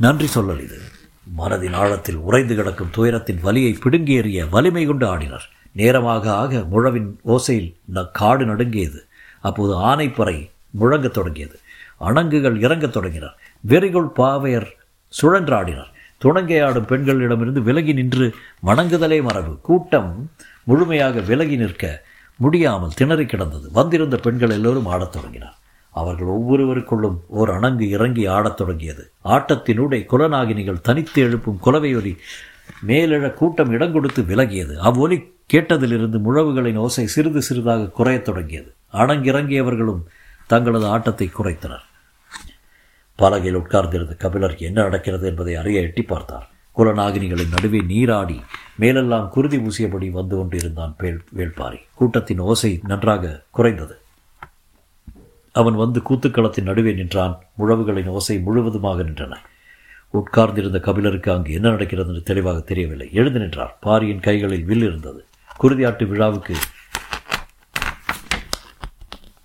நன்றி 0.00 0.28
சொல்லல் 0.34 0.62
இது 0.62 0.78
மனதின் 1.38 1.74
ஆழத்தில் 1.74 2.16
உறைந்து 2.16 2.54
கிடக்கும் 2.54 2.90
துயரத்தின் 2.90 3.40
வலியை 3.40 3.78
பிடுங்கேறிய 3.84 4.48
வலிமை 4.48 4.86
கொண்டு 4.86 5.18
ஆடினர். 5.18 5.52
நேரமாக 5.72 6.34
ஆக 6.34 6.64
முழவின் 6.64 7.20
ஓசையில் 7.26 7.74
ந- 7.94 8.10
காடு 8.12 8.44
நடுங்கியது. 8.44 9.06
அப்போது 9.40 9.76
ஆனைப்பறை 9.76 10.50
முழங்கத் 10.80 11.14
தொடங்கியது. 11.14 11.58
அணங்குகள் 11.98 12.60
இறங்கத் 12.60 12.92
தொடங்கினர். 12.92 13.38
வெறிகுள் 13.66 14.10
பாவையர் 14.16 14.66
சுழன்றாடினர். 15.22 15.92
துணங்கையாடும் 16.24 16.86
பெண்களிடமிருந்து 16.86 17.62
விலகி 17.62 17.92
நின்று 17.92 18.34
வணங்குதலே 18.66 19.22
மரபு. 19.22 19.58
கூட்டம் 19.60 20.30
முழுமையாக 20.64 21.20
விலகி 21.20 21.56
நிற்க 21.56 22.02
முடியாமல் 22.36 22.94
திணறி 22.94 23.26
கிடந்தது. 23.26 23.70
வந்திருந்த 23.72 24.16
பெண்கள் 24.16 24.50
எல்லோரும் 24.50 24.86
ஆடத் 24.86 25.12
தொடங்கினர். 25.12 25.54
அவர்கள் 25.90 26.26
ஒவ்வொருவருக்குள்ளும் 26.26 27.16
ஓர் 27.26 27.50
அணங்கு 27.50 27.80
இறங்கி 27.80 28.26
ஆடத் 28.26 28.56
தொடங்கியது. 28.56 29.10
ஆட்டத்தினூடே 29.24 30.04
குலநாகினிகள் 30.04 30.80
தனித்து 30.80 31.22
எழுப்பும் 31.22 31.60
குலவையொலி 31.64 32.16
மேலிழ 32.80 33.30
கூட்டம் 33.30 33.70
இடம் 33.70 33.92
கொடுத்து 33.92 34.22
விலகியது. 34.22 34.76
அவ்வொலி 34.76 35.32
கேட்டதிலிருந்து 35.52 36.20
முழவுகளின் 36.20 36.76
ஓசை 36.76 37.06
சிறிது 37.06 37.42
சிறிதாக 37.42 37.84
குறையத் 37.84 38.24
தொடங்கியது. 38.24 38.74
அணங்கிறங்கியவர்களும் 38.92 40.02
தங்களது 40.46 40.86
ஆட்டத்தை 40.86 41.30
குறைத்தனர். 41.38 41.92
பலகையில் 43.18 43.54
உட்கார்ந்திருந்த 43.54 44.14
கபிலர் 44.14 44.56
என்ன 44.56 44.82
நடக்கிறது 44.82 45.26
என்பதை 45.28 45.54
அறிய 45.54 45.80
எட்டி 45.80 46.02
பார்த்தார். 46.02 46.48
குலநாகினிகளின் 46.76 47.50
நடுவே 47.50 47.80
நீராடி 47.80 48.42
மேலெல்லாம் 48.76 49.28
குருதி 49.28 49.58
பூசியபடி 49.58 50.10
வந்து 50.10 50.36
கொண்டிருந்தான் 50.36 50.94
பேல் 50.98 51.24
வேள்பாரி 51.36 51.80
கூட்டத்தின் 51.94 52.38
ஓசை 52.38 52.80
நன்றாக 52.82 53.42
குறைந்தது. 53.50 53.98
அவன் 55.52 55.74
வந்து 55.74 56.00
கூத்துக்களத்தின் 56.00 56.62
நடுவே 56.62 56.92
நின்றான். 56.92 57.42
முழவுகளின் 57.58 58.08
ஓசை 58.08 58.38
முழுவதுமாக 58.38 59.02
நின்றன. 59.02 59.34
உட்கார்ந்திருந்த 60.10 60.78
கபிலருக்கு 60.80 61.32
அங்கு 61.32 61.52
என்ன 61.52 61.70
நடக்கிறது 61.70 62.08
என்று 62.08 62.22
தெளிவாக 62.22 62.60
தெரியவில்லை. 62.60 63.08
எழுந்து 63.12 63.38
நின்றார். 63.38 63.76
பாரியின் 63.80 64.20
கைகளில் 64.20 64.64
வில் 64.64 64.82
இருந்தது. 64.82 65.24
குருதியாட்டு 65.62 66.06
விழாவுக்கு 66.06 66.54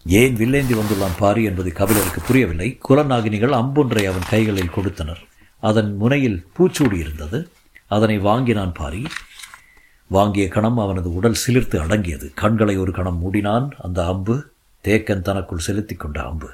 ஏன் 0.09 0.35
வில்லேந்தி 0.35 0.73
வந்துள்ளான் 0.73 1.17
பாரி 1.17 1.43
என்பது 1.43 1.71
கபிலருக்கு 1.71 2.21
புரியவில்லை. 2.21 2.79
குலநாகினிகள் 2.89 3.49
அம்பொன்றை 3.49 4.05
அவன் 4.05 4.29
கைகளில் 4.29 4.69
கொடுத்தனர். 4.69 5.21
அதன் 5.59 5.95
முனையில் 5.95 6.47
பூச்சூடி 6.57 6.93
இருந்தது. 6.93 7.49
அதனை 7.87 8.17
வாங்கினான் 8.17 8.71
பாரி. 8.71 9.07
வாங்கிய 10.07 10.47
கணம் 10.47 10.77
அவனது 10.77 11.13
உடல் 11.13 11.35
சிலிர்த்து 11.47 11.77
அடங்கியது. 11.77 12.31
கண்களை 12.35 12.77
ஒரு 12.77 12.91
கணம் 12.91 13.19
மூடினான். 13.23 13.69
அந்த 13.77 14.05
அம்பு 14.05 14.49
தேக்கன் 14.83 15.21
தனக்குள் 15.21 15.57
செலுத்தி 15.57 15.95
கொண்ட 15.95 16.23
அம்பு. 16.23 16.49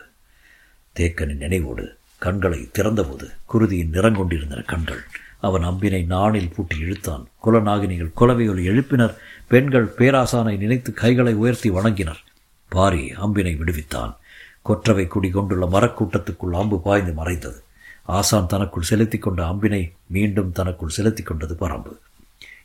தேக்கனின் 0.99 1.37
நினைவோடு 1.37 1.95
கண்களை 2.17 2.69
திறந்தபோது 2.71 3.29
குருதியின் 3.53 3.91
நிறங்கொண்டிருந்தன 3.91 4.65
கண்கள். 4.65 5.03
அவன் 5.39 5.63
அம்பினை 5.63 6.05
நாணில் 6.05 6.53
பூட்டி 6.55 6.77
இழுத்தான். 6.77 7.25
குலநாகினிகள் 7.45 8.11
குலவையொலி 8.17 8.65
எழுப்பினர். 8.65 9.15
பெண்கள் 9.47 9.93
பேராசானை 9.97 10.57
நினைத்து 10.57 10.93
கைகளை 10.93 11.33
உயர்த்தி 11.33 11.71
வணங்கினர். 11.71 12.23
பாரி 12.69 13.11
அம்பினை 13.11 13.57
விடுவித்தான். 13.57 14.15
கொற்றவை 14.61 15.07
குடி 15.07 15.29
கொண்டுள்ள 15.29 15.69
மரக்கூட்டத்துக்குள் 15.71 16.55
அம்பு 16.55 16.81
பாய்ந்து 16.81 17.13
மறைந்தது. 17.13 17.63
ஆசான் 18.03 18.47
தனக்குள் 18.47 18.83
செலுத்திக் 18.83 19.21
கொண்ட 19.21 19.45
அம்பினை 19.45 19.91
மீண்டும் 20.07 20.51
தனக்குள் 20.51 20.89
செலுத்திக் 20.89 21.25
கொண்டது 21.25 21.55
பரம்பு. 21.59 21.97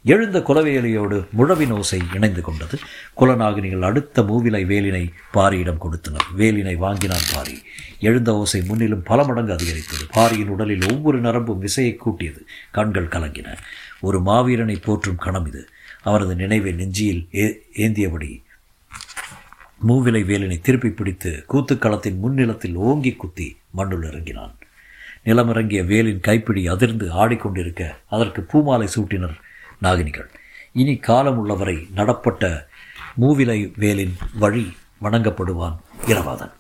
எழுந்த 0.05 0.39
குலவேலியோடு 0.39 1.31
முழவின் 1.31 1.71
ஓசை 1.71 2.01
இணைந்து 2.15 2.41
கொண்டது. 2.41 2.79
குலநாகினிகள் 3.21 3.81
அடுத்த 3.81 4.23
மூவிலை 4.23 4.67
வேலினை 4.67 5.11
பாரியிடம் 5.35 5.79
கொடுத்தனர். 5.79 6.25
வேலினை 6.37 6.77
வாங்கினான் 6.77 7.21
பாரி. 7.35 7.63
எழுந்த 8.01 8.35
ஓசை 8.35 8.63
முன்னிலும் 8.63 9.03
பல 9.03 9.25
மடங்கு 9.25 9.53
அதிகரித்தது. 9.53 10.05
பாரியின் 10.13 10.49
உடலில் 10.49 10.93
ஒவ்வொரு 10.93 11.21
நரம்பும் 11.21 11.63
விசையை 11.63 11.97
கூட்டியது. 11.97 12.47
கண்கள் 12.71 13.07
கலங்கின. 13.07 13.57
ஒரு 14.01 14.23
மாவீரனை 14.23 14.83
போற்றும் 14.83 15.17
கணம் 15.17 15.47
இது. 15.47 15.69
அவனது 16.03 16.35
நினைவை 16.35 16.73
நெஞ்சியில் 16.73 17.29
ஏ 17.35 17.63
ஏந்தியபடி 17.77 18.43
மூவிலை 19.89 20.23
வேலினை 20.31 20.61
திருப்பி 20.61 20.91
பிடித்து 20.91 21.45
கூத்துக்களத்தின் 21.49 22.19
முன்னிலத்தில் 22.23 22.75
ஓங்கி 22.75 23.13
குத்தி 23.13 23.57
மண்ணுள் 23.71 24.03
இறங்கினான். 24.03 24.55
நிலமிறங்கிய 25.25 25.87
வேலின் 25.87 26.21
கைப்பிடி 26.21 26.69
அதிர்ந்து 26.69 27.07
ஆடிக்கொண்டிருக்க 27.13 27.83
அதற்கு 28.09 28.43
பூமாலை 28.43 28.89
சூட்டினர் 28.97 29.37
நாகினிகள். 29.83 30.29
இனி 30.73 30.97
காலம் 30.97 31.39
உள்ளவரை 31.39 31.89
நடப்பட்ட 31.95 32.69
மூவிலை 33.21 33.73
வேலின் 33.77 34.17
வழி 34.39 34.73
வணங்கப்படுவான் 35.03 35.77
இரவாதன். 36.07 36.53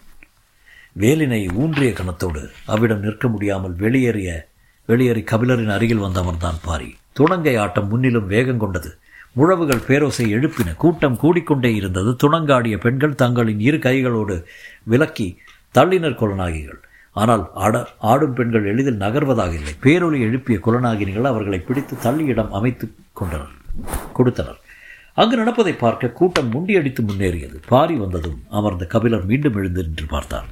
வேலினை 0.98 1.52
ஊன்றிய 1.54 1.92
கணத்தோடு 1.92 2.50
அவ்விடம் 2.66 3.00
நிற்க 3.00 3.28
முடியாமல் 3.28 3.74
வெளியேறிய 3.74 4.48
வெளியேறி 4.86 5.20
கபிலரின் 5.20 5.72
அருகில் 5.72 6.02
வந்தவன்தான் 6.02 6.58
பாரி. 6.62 6.96
துணங்கை 7.12 7.56
ஆட்டம் 7.56 7.88
முன்னிலும் 7.88 8.26
வேகம் 8.26 8.58
கொண்டது. 8.58 8.98
உழவுகள் 9.36 9.86
பேரோசை 9.88 10.24
எழுப்பின 10.36 10.76
கூட்டம் 10.76 11.18
கூடிக்கொண்டே 11.22 11.74
இருந்தது. 11.74 12.16
துணங்காடிய 12.22 12.76
பெண்கள் 12.76 13.14
தங்களின் 13.14 13.60
இரு 13.60 13.76
கைகளோடு 13.76 14.36
விலக்கி 14.84 15.38
தள்ளினர் 15.74 16.20
குலநாகிகள் 16.20 16.80
ஆனால் 17.12 17.50
ஆட 17.54 17.88
ஆடும் 17.98 18.34
பெண்கள் 18.34 18.64
எளிதில் 18.64 18.98
நகர்வதாக 18.98 19.52
இல்லை. 19.52 19.74
பேரொலி 19.82 20.18
எழுப்பிய 20.20 20.58
குலநாகினிகள் 20.66 21.24
அவர்களை 21.24 21.60
பிடித்து 21.60 21.96
தள்ளியிடம் 22.02 22.50
அமைத்து 22.50 22.86
கொண்டனர் 23.12 23.56
கொடுத்தனர். 24.12 24.58
அங்கு 25.14 25.36
நடப்பதை 25.36 25.72
பார்க்க 25.72 26.08
கூட்டம் 26.08 26.52
முண்டியடித்து 26.52 27.02
முன்னேறியது. 27.02 27.56
பாரி 27.66 27.94
வந்ததும் 27.94 28.38
அமர்ந்த 28.50 28.84
கபிலர் 28.84 29.24
மீண்டும் 29.24 29.54
எழுந்து 29.54 29.82
நின்று 29.82 30.06
பார்த்தார். 30.06 30.48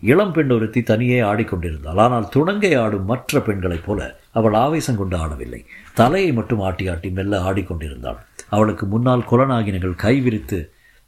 இளம் 0.00 0.32
பெண் 0.32 0.50
ஒருத்தி 0.50 0.82
தனியே 0.82 1.20
ஆடிக்கொண்டிருந்தாள். 1.20 2.00
ஆனால் 2.04 2.28
துணங்கை 2.28 2.74
ஆடும் 2.76 3.04
மற்ற 3.04 3.40
பெண்களைப் 3.40 3.86
போல 3.86 4.00
அவள் 4.34 4.56
ஆவேசம் 4.64 4.96
கொண்டு 4.96 5.16
ஆடவில்லை 5.16 5.60
தலையை 5.94 6.32
மட்டும் 6.32 6.60
ஆட்டி 6.60 6.84
ஆட்டி 6.88 7.10
மெல்ல 7.10 7.34
ஆடிக்கொண்டிருந்தாள். 7.48 8.20
அவளுக்கு 8.48 8.86
முன்னால் 8.86 9.28
குலநாகினங்கள் 9.30 10.02
கை 10.04 10.20
விரித்து 10.20 10.58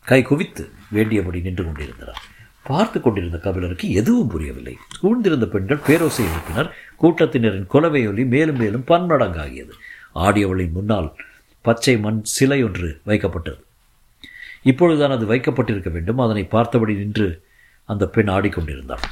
கை 0.04 0.22
குவித்து 0.22 0.64
வேண்டியபடி 0.94 1.40
நின்று 1.42 1.64
கொண்டிருந்தனர் 1.64 2.22
பார்த்து 2.62 3.00
கொண்டிருந்த 3.00 3.38
கபிலருக்கு 3.38 3.90
எதுவும் 3.90 4.28
புரியவில்லை. 4.28 4.74
கூழ்ந்திருந்த 5.02 5.46
பெண்கள் 5.46 5.84
பேரோசை 5.86 6.24
எழுப்பினர். 6.26 6.70
கூட்டத்தினரின் 7.02 7.68
குலவையொலி 7.72 8.24
மேலும் 8.26 8.56
மேலும் 8.56 8.84
பன்மடங்காகியது. 8.88 9.74
ஆடியவளின் 10.14 10.72
முன்னால் 10.72 11.14
பச்சை 11.62 11.98
மண் 11.98 12.20
சிலை 12.22 12.58
ஒன்று 12.64 12.88
வைக்கப்பட்டது. 13.06 13.60
இப்பொழுதுதான் 14.62 15.10
அது 15.10 15.26
வைக்கப்பட்டிருக்க 15.26 15.90
வேண்டும். 15.90 16.18
அதனை 16.18 16.44
பார்த்தபடி 16.44 16.94
நின்று 16.94 17.28
அந்த 17.84 18.06
பெண் 18.06 18.30
ஆடிக்கொண்டிருந்தாள். 18.30 19.04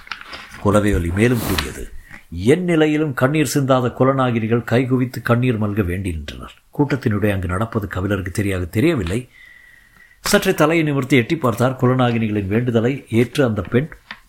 குலவையொலி 0.64 1.12
மேலும் 1.14 1.44
கூறியது 1.49 1.85
என் 2.42 2.64
நிலையிலும் 2.64 3.14
கண்ணீர் 3.14 3.50
சிந்தாத 3.54 3.92
குலநாகிரிகள் 3.98 4.68
கைகுவித்து 4.70 5.22
கண்ணீர் 5.22 5.62
மல்க 5.62 5.84
வேண்டி 5.84 6.12
நின்றனர் 6.12 6.52
கூட்டத்தினுடைய 6.78 7.32
அங்கு 7.32 7.48
நடப்பது 7.48 7.88
கபிலருக்கு 7.88 8.30
தெரியாக 8.30 8.64
தெரியவில்லை. 8.64 9.28
சற்றே 10.20 10.54
தலையை 10.54 10.84
நிமிர்த்தி 10.84 11.16
எட்டி 11.16 11.36
பார்த்தார் 11.36 11.78
குலநாகினிகளின் 11.80 12.46
வேண்டுதலை 12.46 13.04
ஏற்று 13.10 13.44
அந்த 13.44 13.62
பெண் 13.62 13.88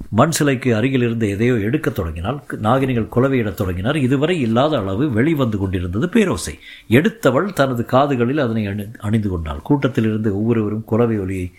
மண் 0.09 0.29
சிலைக்கு 0.29 0.75
அருகில் 0.75 1.01
இருந்த 1.01 1.25
எதையோ 1.25 1.53
எடுக்கத் 1.53 1.95
தொடங்கினால் 1.95 2.43
நாகினிகள் 2.61 3.07
குலவையிடத் 3.15 3.53
தொடங்கினார். 3.53 3.97
இதுவரை 3.97 4.39
இல்லாத 4.39 4.77
அளவு 4.77 5.11
வெளிவந்து 5.11 5.57
கொண்டிருந்தது 5.57 6.05
பேரோசை. 6.05 6.59
எடுத்தவள் 6.89 7.53
தனது 7.53 7.85
காதுகளில் 7.85 8.37
அதனை 8.37 8.65
அணி 8.65 8.83
அணிந்து 8.99 9.29
கொண்டாள். 9.29 9.61
கூட்டத்திலிருந்து 9.69 10.35
ஒவ்வொருவரும் 10.35 10.83
குலவை 10.83 11.19
ஒலியை 11.19 11.53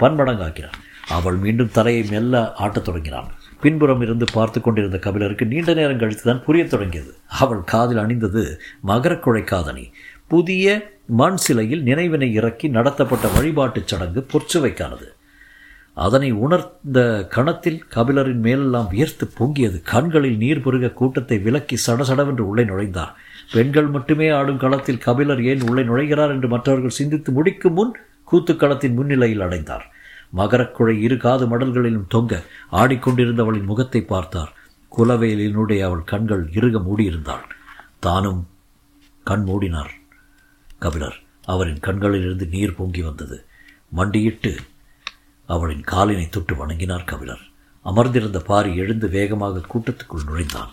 பன்மடங்காக்கினார். 0.00 0.80
அவள் 1.08 1.34
மீண்டும் 1.34 1.70
தலையை 1.72 2.06
மெல்ல 2.10 2.52
ஆட்டத் 2.58 2.82
தொடங்கினாள். 2.82 3.26
பின்புறம் 3.64 4.00
இருந்து 4.00 4.26
பார்த்து 4.32 4.60
கொண்டிருந்த 4.60 4.98
கபிலருக்கு 4.98 5.46
நீண்ட 5.46 5.74
நேரம் 5.74 5.98
கழித்து 5.98 6.22
தான் 6.22 6.44
புரியத் 6.44 6.72
தொடங்கியது. 6.72 7.12
அவள் 7.40 7.62
காதில் 7.64 8.02
அணிந்தது 8.04 8.42
மகரக்குழை 8.86 9.44
காதணி. 9.44 9.92
புதிய 10.28 10.92
மண் 11.06 11.36
சிலையில் 11.36 11.82
நினைவினை 11.82 12.32
இறக்கி 12.32 12.68
நடத்தப்பட்ட 12.68 13.28
வழிபாட்டுச் 13.28 13.86
சடங்கு 13.86 14.26
பொற்சுவைக்கானது. 14.32 15.06
அதனை 15.94 16.30
உணர்ந்த 16.44 17.26
கணத்தில் 17.30 17.84
கபிலரின் 17.94 18.42
மேலெல்லாம் 18.46 18.88
வியர்த்து 18.90 19.30
பொங்கியது. 19.38 19.78
கண்களில் 19.82 20.36
நீர் 20.36 20.62
பெருக 20.62 20.90
கூட்டத்தை 20.90 21.38
விலக்கி 21.38 21.76
சடசடவென்று 21.86 22.46
உள்ளே 22.50 22.64
நுழைந்தார். 22.64 23.12
பெண்கள் 23.52 23.86
மட்டுமே 23.86 24.28
ஆடும் 24.28 24.58
களத்தில் 24.58 25.04
கபிலர் 25.06 25.42
ஏன் 25.44 25.68
உள்ளே 25.68 25.82
நுழைகிறார் 25.82 26.28
என்று 26.28 26.48
மற்றவர்கள் 26.48 26.98
சிந்தித்து 27.00 27.32
முடிக்கும் 27.32 27.72
முன் 27.72 27.94
கூத்துக்களத்தின் 28.32 28.94
முன்னிலையில் 28.94 29.40
அடைந்தார். 29.40 29.86
மகரக்குழை 30.34 30.94
இரு 31.02 31.16
காது 31.16 31.44
மடல்களிலும் 31.46 32.08
தொங்க 32.08 32.42
ஆடிக்கொண்டிருந்தவளின் 32.72 33.68
முகத்தை 33.70 34.00
பார்த்தார். 34.02 34.52
குலவேலினுடைய 34.92 35.80
அவள் 35.80 36.04
கண்கள் 36.04 36.44
இறுக 36.52 36.78
மூடியிருந்தாள். 36.78 37.44
தானும் 37.98 38.42
கண் 39.26 39.44
மூடினார். 39.48 39.92
கபிலர் 40.78 41.18
அவரின் 41.44 41.80
கண்களிலிருந்து 41.80 42.46
நீர் 42.46 42.74
பொங்கி 42.74 43.02
வந்தது. 43.02 43.36
மண்டியிட்டு 43.90 44.52
அவளின் 45.48 45.84
காலினை 45.92 46.26
தொட்டு 46.28 46.54
வணங்கினார் 46.54 47.04
கபிலர். 47.04 47.42
அமர்ந்திருந்த 47.84 48.38
பாரி 48.40 48.70
எழுந்து 48.76 49.06
வேகமாக 49.08 49.62
கூட்டத்துக்குள் 49.72 50.26
நுழைந்தான். 50.26 50.72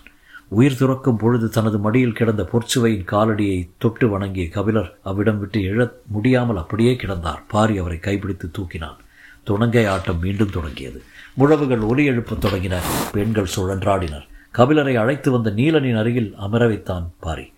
உயிர் 0.49 0.77
துறக்கும் 0.77 1.17
பொழுது 1.17 1.47
தனது 1.49 1.77
மடியில் 1.79 2.17
கிடந்த 2.19 2.43
பொற்சுவையின் 2.51 3.07
காலடியை 3.11 3.59
தொட்டு 3.77 4.05
வணங்கிய 4.09 4.45
கபிலர் 4.49 4.89
அவ்விடம் 5.03 5.39
விட்டு 5.39 5.59
எழ 5.61 5.79
முடியாமல் 6.07 6.57
அப்படியே 6.57 6.93
கிடந்தார். 6.95 7.41
பாரி 7.47 7.75
அவரை 7.77 7.99
கைப்பிடித்து 7.99 8.49
தூக்கினான். 8.57 8.99
துணங்கை 9.43 9.85
ஆட்டம் 9.85 10.19
மீண்டும் 10.19 10.49
தொடங்கியது. 10.49 11.03
முழவுகள் 11.39 11.87
ஒலி 11.87 12.05
எழுப்பத் 12.05 12.45
தொடங்கின 12.45 12.77
பெண்கள் 13.11 13.53
சுழன்றாடினர். 13.55 14.27
கபிலரை 14.55 14.95
அழைத்து 14.95 15.31
வந்த 15.31 15.49
நீலனின் 15.49 15.99
அருகில் 15.99 16.35
அமர 16.37 16.67
வைத்தான் 16.67 17.11
பாரி 17.19 17.53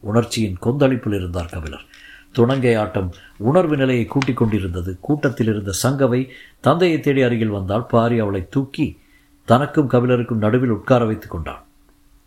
உணர்ச்சியின் 0.00 0.56
கொந்தளிப்பில் 0.62 1.14
இருந்தார் 1.14 1.52
கபிலர். 1.52 1.84
துணங்கை 2.32 2.74
ஆட்டம் 2.74 3.12
உணர்வு 3.36 3.76
நிலையை 3.76 4.04
கூட்டிக் 4.04 4.36
கொண்டிருந்தது. 4.36 4.98
கூட்டத்தில் 5.00 5.46
இருந்த 5.46 5.72
சங்கவை 5.82 6.28
தந்தையை 6.60 7.00
தேடி 7.00 7.22
அருகில் 7.22 7.48
வந்தால் 7.48 7.86
பாரி 7.86 8.18
அவளை 8.18 8.46
தூக்கி 8.50 8.98
தனக்கும் 9.44 9.90
கபிலருக்கும் 9.90 10.38
நடுவில் 10.38 10.70
உட்கார 10.70 11.04
வைத்துக் 11.04 11.30
கொண்டான். 11.30 11.62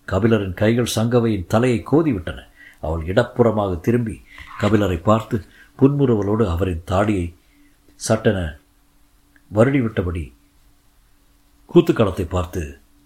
கபிலரின் 0.07 0.53
கைகள் 0.53 0.93
சங்கவையின் 0.95 1.45
தலையை 1.47 1.83
கோதிவிட்டன. 1.91 2.39
அவள் 2.81 3.05
இடப்புறமாக 3.05 3.79
திரும்பி 3.79 4.21
கபிலரை 4.61 5.01
பார்த்து 5.01 5.41
புன்முறுவலோடு 5.79 6.47
அவரின் 6.47 6.81
தாடியை 6.85 7.33
சட்டென 7.95 8.57
வருடிவிட்டபடி 9.55 10.23
கூத்துக்களத்தை 11.73 12.25
பார்த்து 12.29 12.61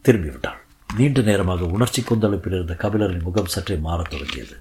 திரும்பிவிட்டாள். 0.06 0.60
நீண்ட 0.96 1.22
நேரமாக 1.22 1.66
உணர்ச்சி 1.66 2.02
கொந்தளிப்பில் 2.02 2.54
இருந்த 2.54 2.76
கபிலரின் 2.80 3.24
முகம் 3.24 3.52
சற்றே 3.54 3.76
மாறத் 3.76 4.10
தொடங்கியது. 4.10 4.56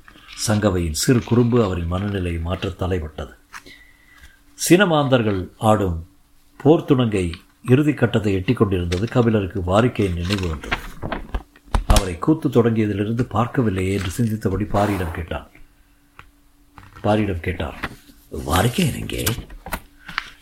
சங்கவையின் 0.47 1.01
சிறு 1.03 1.21
குறும்பு 1.25 1.65
அவரின் 1.65 1.87
மனநிலையை 1.87 2.41
மாற்ற 2.41 2.69
தலைப்பட்டது 2.69 3.35
சினமாந்தர்கள் 4.59 5.49
ஆடும் 5.59 6.07
போர் 6.57 6.85
துணங்கை 6.85 7.33
இறுதிக் 7.69 7.99
கட்டத்தை 7.99 8.33
எட்டிக் 8.33 8.57
கொண்டிருந்தது 8.57 9.07
கபிலருக்கு 9.09 9.61
வாரிக்கையின் 9.61 10.15
நினைவு 10.15 10.49
வந்தது. 10.49 10.77
அவரை 11.87 12.19
கூத்து 12.19 12.49
தொடங்கியதிலிருந்து 12.49 13.25
பார்க்கவில்லையே 13.33 13.93
என்று 13.93 14.13
சிந்தித்தபடி 14.19 14.65
பாரியிடம் 14.65 15.11
கேட்டான். 15.11 15.51
பாரியிடம் 17.03 17.41
கேட்டார் 17.41 17.79
வாரிக்கையன் 18.47 19.01
எங்கே? 19.01 19.25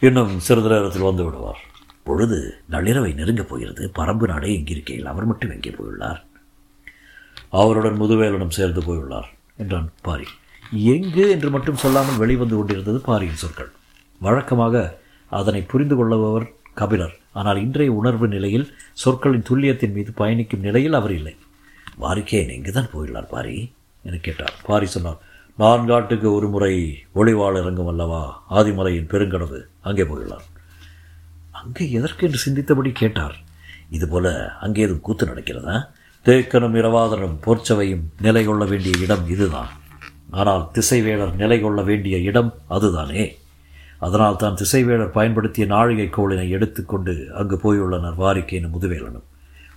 இன்னும் 0.07 0.39
சிறிது 0.39 0.69
நேரத்தில் 0.69 1.03
வந்து 1.03 1.25
விடுவார். 1.25 1.59
பொழுது 2.05 2.59
நள்ளிரவை 2.71 3.15
நெருங்கப் 3.15 3.49
போகிறது. 3.49 3.91
பரம்பு 3.99 4.27
நாடே 4.29 4.59
எங்கிருக்கையில். 4.59 5.05
அவர் 5.05 5.25
மட்டும் 5.25 5.51
எங்கே 5.51 5.71
போயுள்ளார்? 5.71 6.21
அவருடன் 7.51 8.01
முதுவேலனும் 8.01 8.57
சேர்ந்து 8.59 8.81
போயுள்ளார் 8.81 9.29
என்றான் 9.57 9.93
பாரி. 10.03 10.27
எங்கு 10.73 11.31
என்று 11.31 11.51
மட்டும் 11.51 11.77
சொல்லாமல் 11.77 12.17
வெளிவந்து 12.17 12.57
கொண்டிருந்தது 12.57 13.01
பாரியின் 13.01 13.41
சொற்கள். 13.43 13.71
வழக்கமாக 14.19 15.01
அதனை 15.29 15.63
புரிந்து 15.63 15.97
கொள்ளுபவர் 15.97 16.49
கபிலர். 16.75 17.15
ஆனால் 17.33 17.57
இன்றைய 17.57 17.93
உணர்வு 17.93 18.29
நிலையில் 18.29 18.67
சொற்களின் 18.93 19.49
துல்லியத்தின் 19.51 19.93
மீது 19.93 20.13
பயணிக்கும் 20.13 20.61
நிலையில் 20.61 20.93
அவர் 20.93 21.13
இல்லை. 21.13 21.37
வாரிக்கேன் 22.01 22.55
எங்குதான் 22.57 22.93
போயுள்ளார் 22.95 23.29
பாரி? 23.29 23.73
என 24.03 24.17
கேட்டார். 24.17 24.55
பாரி 24.63 24.87
சொன்னார் 24.87 25.21
நான்காட்டுக்கு 25.59 26.35
ஒரு 26.35 26.49
முறை 26.49 26.99
ஒளிவாள் 27.15 27.59
இறங்கும் 27.61 27.87
அல்லவா? 27.87 28.43
ஆதிமலையின் 28.51 29.11
பெருங்கடவு. 29.11 29.59
அங்கே 29.81 30.03
போயுள்ளார் 30.03 30.47
அங்கே 31.51 31.91
எதற்கு 31.91 32.27
என்று 32.27 32.41
சிந்தித்தபடி 32.47 32.93
கேட்டார். 32.93 33.37
இதுபோல 33.91 34.55
அங்கே 34.61 34.83
எதுவும் 34.83 35.01
கூத்து 35.01 35.27
நடக்கிறதா? 35.27 35.89
தேக்கனும் 36.27 36.77
இரவாதனும் 36.79 37.37
போர்ச்சவையும் 37.45 38.05
நிலை 38.21 38.45
கொள்ள 38.45 38.65
வேண்டிய 38.65 38.95
இடம் 38.99 39.29
இதுதான். 39.29 39.71
ஆனால் 40.31 40.71
திசைவேளர் 40.75 41.35
நிலை 41.35 41.61
கொள்ள 41.61 41.83
வேண்டிய 41.83 42.19
இடம் 42.19 42.55
அதுதானே. 42.69 43.37
அதனால் 43.99 44.37
தான் 44.37 44.55
திசைவேலர் 44.55 45.17
பயன்படுத்திய 45.19 45.67
நாழிகை 45.67 46.09
கோளினை 46.09 46.49
எடுத்துக்கொண்டு 46.49 47.31
அங்கு 47.35 47.57
போயுள்ளனர் 47.57 48.19
வாரிக்கேனும் 48.19 48.75
முதுவேலனும். 48.77 49.27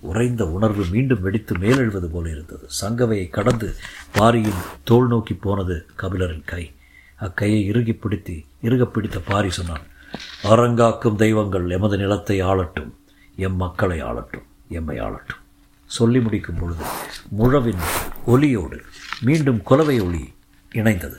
உறைந்த 0.05 0.47
உணர்வு 0.47 0.85
மீண்டும் 0.91 1.21
வெடித்து 1.21 1.57
மேலெழுவது 1.57 2.05
போல 2.05 2.29
இருந்தது. 2.29 2.67
சங்கவையை 2.81 3.29
கடந்து 3.29 3.75
பாரியின் 4.11 4.61
தோள் 4.83 5.07
நோக்கி 5.07 5.33
போனது 5.33 5.85
கபிலரின் 6.01 6.43
கை. 6.45 6.71
அக்கையை 7.21 7.63
இறுகி 7.63 7.93
பிடித்து 7.93 8.43
இறுகப் 8.61 8.93
பிடித்த 8.93 9.19
பாரி 9.19 9.49
சொன்னான் 9.49 9.81
அரங்காக்கும் 10.43 11.15
தெய்வங்கள் 11.15 11.69
எமது 11.69 11.97
நிலத்தை 11.97 12.41
ஆளட்டும் 12.41 12.91
எம் 13.35 13.55
மக்களை 13.55 14.03
ஆளட்டும் 14.03 14.43
எம்மை 14.69 14.99
ஆளட்டும். 14.99 15.41
சொல்லி 15.85 16.19
முடிக்கும் 16.19 16.57
பொழுது 16.59 16.83
முழவின் 17.29 17.79
ஒலியோடு 18.25 18.79
மீண்டும் 19.21 19.61
குலவை 19.61 19.99
ஒளி 19.99 20.33
இணைந்தது. 20.75 21.17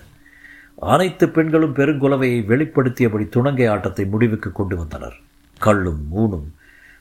அனைத்து 0.80 1.28
பெண்களும் 1.28 1.74
பெருங்குலவையை 1.74 2.44
வெளிப்படுத்தியபடி 2.44 3.28
துணங்கை 3.28 3.66
ஆட்டத்தை 3.66 4.06
முடிவுக்கு 4.06 4.52
கொண்டு 4.52 4.76
வந்தனர். 4.76 5.16
கள்ளும் 5.58 6.06
ஊனும் 6.10 6.54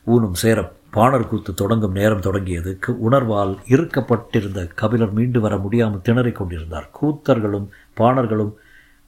ஊனும் 0.03 0.33
சேர 0.33 0.73
பாணர் 0.95 1.27
கூத்து 1.27 1.53
தொடங்கும் 1.53 1.91
நேரம் 1.91 2.19
தொடங்கியது 2.19 2.79
உணர்வால் 2.87 3.55
இறுக்கப்பட்டிருந்த 3.67 4.69
கபிலர் 4.75 5.11
மீண்டு 5.11 5.39
வர 5.39 5.57
முடியாமல் 5.57 6.01
திணறிக் 6.09 6.35
கொண்டிருந்தார். 6.35 6.89
கூத்தர்களும் 7.01 7.67
பாணர்களும் 7.97 8.53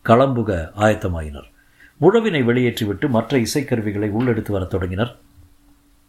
களம்புக 0.06 0.70
ஆயத்தமாயினர். 0.78 1.48
முழவினை 2.02 2.44
வெளியேற்றிவிட்டு 2.44 3.10
மற்ற 3.10 3.38
இசைக்கருவிகளை 3.38 4.12
உள்ளெடுத்து 4.12 4.52
வரத் 4.52 4.70
தொடங்கினர். 4.70 5.16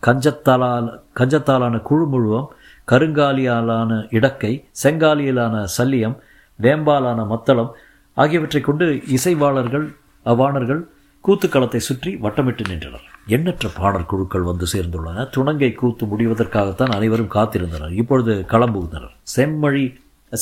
கஞ்சத்தாலால் 0.07 1.01
கஞ்சத்தாலான 1.17 1.81
குழு 1.81 2.07
முழுவம் 2.07 2.53
கருங்காலியாலான 2.89 4.07
இடக்கை 4.11 4.65
செங்காலியிலான 4.83 5.67
சல்லியம் 5.79 6.17
வேம்பாலான 6.63 7.27
மத்தளம் 7.27 7.75
ஆகியவற்றைக் 8.17 8.65
கொண்டு 8.65 9.03
இசைவாளர்கள் 9.15 9.95
அவ்வாணர்கள் 10.25 10.87
கூத்துக்களத்தை 11.29 11.77
சுற்றி 11.77 12.11
வட்டமிட்டு 12.15 12.69
நின்றனர். 12.69 13.03
எண்ணற்ற 13.27 13.69
பாடல் 13.75 14.07
குழுக்கள் 14.07 14.47
வந்து 14.51 14.67
சேர்ந்துள்ளன. 14.73 15.29
துணங்கை 15.31 15.73
கூத்து 15.73 16.07
முடிவதற்காகத்தான் 16.07 16.95
அனைவரும் 16.97 17.33
காத்திருந்தனர். 17.35 17.93
இப்பொழுது 17.93 18.35
களம்புகின்றனர் 18.53 19.15
செம்மழி 19.37 19.85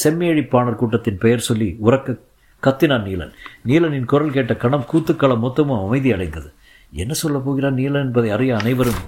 செம்மேழி 0.05 0.49
பாணர் 0.49 0.75
கூட்டத்தின் 0.75 1.19
பெயர் 1.19 1.47
சொல்லி 1.49 1.77
உறக்க 1.85 2.19
கத்தினான் 2.63 3.07
நீலன். 3.09 3.33
நீலனின் 3.65 4.05
குரல் 4.05 4.35
கேட்ட 4.37 4.55
கணம் 4.57 4.87
கூத்துக்களம் 4.93 5.45
மொத்தமும் 5.47 5.87
அமைதி 5.87 6.13
அடைந்தது. 6.13 6.53
என்ன 6.93 7.13
சொல்லப் 7.13 7.45
போகிறான் 7.45 7.75
நீலன் 7.75 8.07
என்பதை 8.09 8.31
அறிய 8.31 8.57
அனைவரும் 8.57 9.03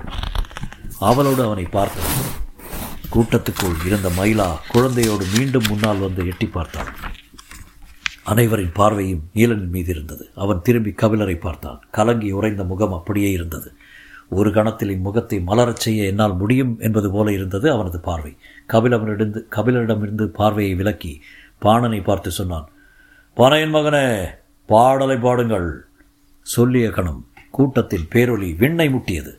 அவளோடு 0.98 1.42
அவனை 1.42 1.64
பார்த்தனர். 1.64 2.16
கூட்டத்துக்குள் 3.14 3.86
இருந்த 3.86 4.08
மயிலா 4.18 4.48
குழந்தையோடு 4.74 5.26
மீண்டும் 5.38 5.68
முன்னால் 5.68 5.98
வந்து 5.98 6.26
எட்டி 6.26 6.46
பார்த்தாள் 6.46 6.90
அனைவரின் 8.30 8.74
பார்வையும் 8.74 9.22
நீலனின் 9.34 9.74
மீது 9.76 9.90
இருந்தது. 9.94 10.24
அவன் 10.34 10.62
திரும்பி 10.62 10.92
கபிலரை 11.02 11.36
பார்த்தான். 11.40 11.80
கலங்கி 11.90 12.30
உறைந்த 12.30 12.62
முகம் 12.64 12.92
அப்படியே 12.92 13.30
இருந்தது. 13.30 13.68
ஒரு 14.30 14.50
கணத்தில் 14.52 14.92
இம்முகத்தை 14.96 15.36
மலரச் 15.42 15.84
செய்ய 15.84 16.10
என்னால் 16.10 16.34
முடியும் 16.36 16.72
என்பது 16.78 17.08
போல 17.10 17.32
இருந்தது 17.32 17.66
அவனது 17.70 17.98
பார்வை. 18.00 18.32
கபிலவனிடந்து 18.72 19.40
கபிலரிடமிருந்து 19.56 20.24
பார்வையை 20.38 20.74
விலக்கி 20.74 21.12
பாணனை 21.62 22.00
பார்த்து 22.02 22.30
சொன்னான் 22.30 22.66
பனையின் 23.36 23.74
மகனே 23.74 24.04
பாடலை 24.68 25.16
பாடுங்கள். 25.16 25.68
சொல்லிய 26.46 26.86
கணம் 26.90 27.22
கூட்டத்தில் 27.50 28.10
பேரொலி 28.14 28.48
விண்ணை 28.56 28.88
முட்டியது. 28.88 29.32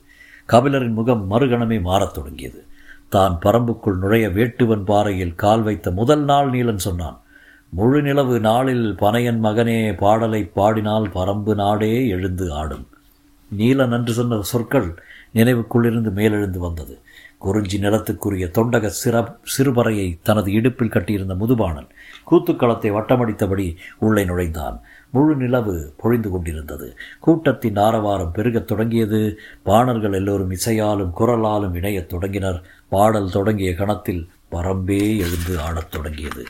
கபிலரின் 0.49 0.97
முகம் 0.99 1.23
மறுகணமே 1.31 1.77
மாறத் 1.81 2.13
தொடங்கியது. 2.13 2.59
தான் 3.09 3.35
பரம்புக்குள் 3.45 3.97
நுழைய 3.97 4.25
வேட்டுவன் 4.29 4.83
பாறையில் 4.83 5.35
கால் 5.35 5.63
வைத்த 5.63 5.91
முதல் 5.91 6.23
நாள் 6.23 6.49
நீலன் 6.49 6.85
சொன்னான் 6.87 7.17
முழு 7.71 8.01
நிலவு 8.01 8.39
நாளில் 8.39 8.95
பனையன் 8.99 9.39
மகனே 9.43 9.97
பாடலை 9.97 10.45
பாடினால் 10.45 11.09
பரம்பு 11.09 11.55
நாடே 11.55 12.07
எழுந்து 12.07 12.53
ஆடும். 12.53 12.87
நீலன் 13.57 13.91
என்று 13.91 14.13
சொன்ன 14.13 14.41
சொற்கள் 14.41 15.03
நினைவுக்குள்ளிருந்து 15.33 16.11
மேலெழுந்து 16.11 16.57
வந்தது. 16.57 16.99
குறிஞ்சி 17.37 17.79
நிலத்துக்குரிய 17.79 18.51
தொண்டக 18.51 18.91
சிற 19.05 19.35
சிறுபறையை 19.43 20.19
தனது 20.23 20.51
இடுப்பில் 20.51 20.89
கட்டியிருந்த 20.89 21.35
முதுபாணன் 21.35 21.87
கூத்துக்களத்தை 22.31 22.91
வட்டமடித்தபடி 22.91 23.75
உள்ளே 23.99 24.25
நுழைந்தான். 24.25 24.81
முழு 25.09 25.35
நிலவு 25.35 25.93
பொழிந்து 25.97 26.29
கொண்டிருந்தது. 26.29 26.97
கூட்டத்தின் 27.19 27.75
ஆரவாரம் 27.75 28.31
பெருகத் 28.31 28.67
தொடங்கியது. 28.67 29.39
பாணர்கள் 29.63 30.13
எல்லோரும் 30.13 30.51
இசையாலும் 30.51 31.11
குரலாலும் 31.19 31.75
இணையத் 31.75 32.09
தொடங்கினர். 32.09 32.63
பாடல் 32.89 33.31
தொடங்கிய 33.31 33.75
கணத்தில் 33.75 34.29
பரம்பே 34.51 35.17
எழுந்து 35.17 35.59
ஆடத் 35.59 35.91
தொடங்கியது. 35.91 36.45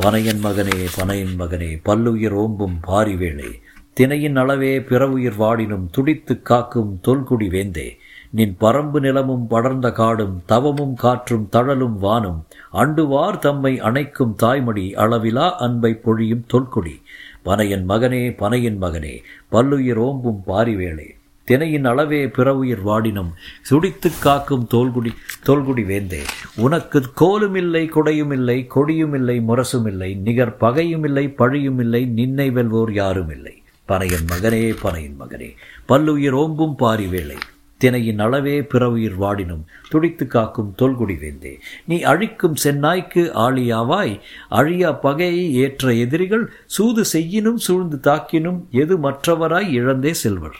பனையன் 0.00 0.40
மகனே 0.42 0.86
பனையன் 0.96 1.34
மகனே 1.38 1.80
பல்லுயிர் 1.82 2.36
ஓம்பும் 2.36 2.78
பாரிவேளே. 2.86 3.60
தினையின் 3.92 4.36
அளவே 4.36 4.82
பிறவுயிர் 4.82 5.38
வாடினும் 5.38 5.88
துடித்துக் 5.90 6.44
காக்கும் 6.44 7.00
தொல்குடி 7.08 7.48
வேந்தே. 7.48 7.98
நின் 8.30 8.56
பரம்பு 8.60 9.00
நிலமும் 9.00 9.46
படர்ந்த 9.46 9.92
காடும் 9.92 10.42
தவமும் 10.46 10.94
காற்றும் 10.94 11.48
தழலும் 11.48 12.02
வானும் 12.02 12.44
அண்டுவார் 12.72 13.38
தம்மை 13.38 13.80
அணைக்கும் 13.80 14.34
தாய்மடி 14.42 14.92
அளவிலா 14.94 15.56
அன்பை 15.56 15.94
பொழியும் 15.94 16.44
தொல்குடி. 16.52 17.02
பனையன் 17.44 17.84
மகனே 17.88 18.36
பனையின் 18.36 18.76
மகனே 18.80 19.18
பல்லுயிர் 19.52 20.00
ஓம்பும் 20.00 20.42
பாரிவேளே. 20.46 21.19
தினையின் 21.50 21.86
அளவே 21.90 22.18
பிறவுயிர் 22.26 22.82
வாடினும் 22.86 23.30
சுடித்து 23.68 24.08
காக்கும் 24.20 24.66
தோல்குடி 24.74 25.12
தோல்குடி 25.46 25.84
வேந்தே. 25.84 26.20
உனக்கு 26.56 27.00
கோலும் 27.20 27.56
இல்லை 27.62 27.84
கொடையும் 27.94 28.32
இல்லை 28.32 28.58
கொடியும் 28.66 29.14
இல்லை 29.14 29.36
முரசும் 29.48 29.86
இல்லை 29.86 30.10
நிகர் 30.26 30.56
பகையும் 30.56 31.04
இல்லை 31.04 31.24
பழியும் 31.40 31.80
இல்லை 31.84 32.02
நின்னை 32.18 32.50
வெல்வோர் 32.50 32.92
யாரும் 32.92 33.32
இல்லை 33.36 33.54
பனையன் 33.88 34.28
மகனே 34.32 34.62
பனையின் 34.82 35.16
மகனே 35.22 35.48
பல்லுயிர் 35.90 36.36
ஓம்பும் 36.42 36.76
பாரி 36.82 37.06
வேளை. 37.06 37.38
தினையின் 37.80 38.18
அளவே 38.18 38.56
பிறவுயிர் 38.72 39.18
வாடினும் 39.20 39.66
துடித்து 39.90 40.24
காக்கும் 40.26 40.72
தொல்குடி 40.78 41.18
வேந்தே. 41.18 41.52
நீ 41.84 41.96
அழிக்கும் 42.12 42.56
சென்னாய்க்கு 42.64 43.22
ஆளியாவாய். 43.46 44.14
அழியா 44.60 44.92
பகையை 44.92 45.46
ஏற்ற 45.64 45.94
எதிரிகள் 46.04 46.46
சூது 46.66 47.04
செய்யினும் 47.04 47.60
சூழ்ந்து 47.66 48.00
தாக்கினும் 48.08 48.60
எது 48.82 48.96
மற்றவராய் 49.10 49.70
இழந்தே 49.80 50.12
செல்வர். 50.24 50.58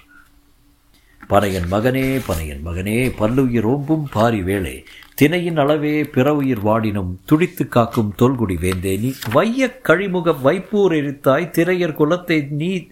பனையன் 1.31 1.69
மகனே 1.71 2.21
பனையன் 2.29 2.61
மகனே 2.65 3.13
பல்லுயிர் 3.19 3.69
ஓம்பும் 3.69 4.05
பாரி 4.11 4.43
வேளே. 4.43 4.85
தினையின் 5.15 5.57
அளவே 5.57 6.05
பிறவுயிர் 6.05 6.65
வாடினும் 6.65 7.15
துடித்து 7.25 7.69
காக்கும் 7.69 8.15
தொல்குடி 8.19 8.57
வேந்தே 8.61 8.99
நீ. 9.01 9.13
வையக் 9.35 9.85
கழிமுக 9.89 10.35
வைப்பூர் 10.45 10.95
எரித்தாய் 11.01 11.51
திரையர் 11.51 11.95
குலத்தை 11.95 12.47
நீ 12.51 12.87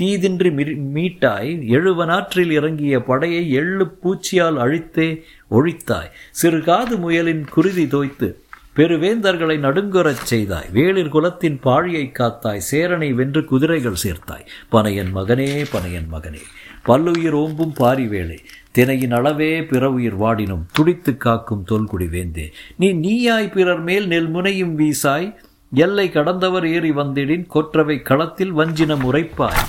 தீதின்றி 0.00 0.50
மீட்டாய். 0.94 1.50
எழுவனாற்றில் 1.68 2.50
இறங்கிய 2.50 3.02
படையை 3.02 3.50
எள்ளு 3.50 3.98
பூச்சியால் 4.02 4.58
அழித்தே 4.58 5.22
ஒழித்தாய். 5.50 6.10
சிறுகாது 6.42 6.98
முயலின் 6.98 7.44
குருதி 7.50 7.86
தோய்த்து 7.86 8.40
பெருவேந்தர்களை 8.76 9.56
நடுங்குறச் 9.58 10.24
செய்தாய். 10.24 10.68
வேளிர் 10.72 11.08
குலத்தின் 11.08 11.60
பாழியை 11.64 12.12
காத்தாய். 12.12 12.64
சேரனை 12.70 13.12
வென்று 13.12 13.44
குதிரைகள் 13.44 14.02
சேர்த்தாய். 14.02 14.46
பனையன் 14.72 15.12
மகனே 15.14 15.64
பனையன் 15.72 16.08
மகனே. 16.12 16.42
பல்லுயிர் 16.82 17.36
ஓம்பும் 17.36 17.74
பாரி 17.74 18.06
வேலை 18.06 18.38
தினையின் 18.70 19.10
அளவே 19.10 19.64
பிற 19.64 19.90
உயிர் 19.90 20.20
வாடினும் 20.20 20.64
துடித்து 20.72 21.16
காக்கும் 21.16 21.64
தொல்குடி 21.70 22.08
வேந்தே. 22.08 22.52
நீ 22.76 22.88
நீயாய் 22.92 23.52
பிறர் 23.52 23.80
மேல் 23.80 24.06
நெல் 24.06 24.28
முனையும் 24.28 24.78
வீசாய். 24.78 25.34
எல்லை 25.74 26.10
கடந்தவர் 26.10 26.66
ஏறி 26.66 26.90
வந்திடின். 26.90 27.46
கொற்றவை 27.46 28.02
களத்தில் 28.02 28.52
வஞ்சினம் 28.52 29.04
உரைப்பாய் 29.12 29.62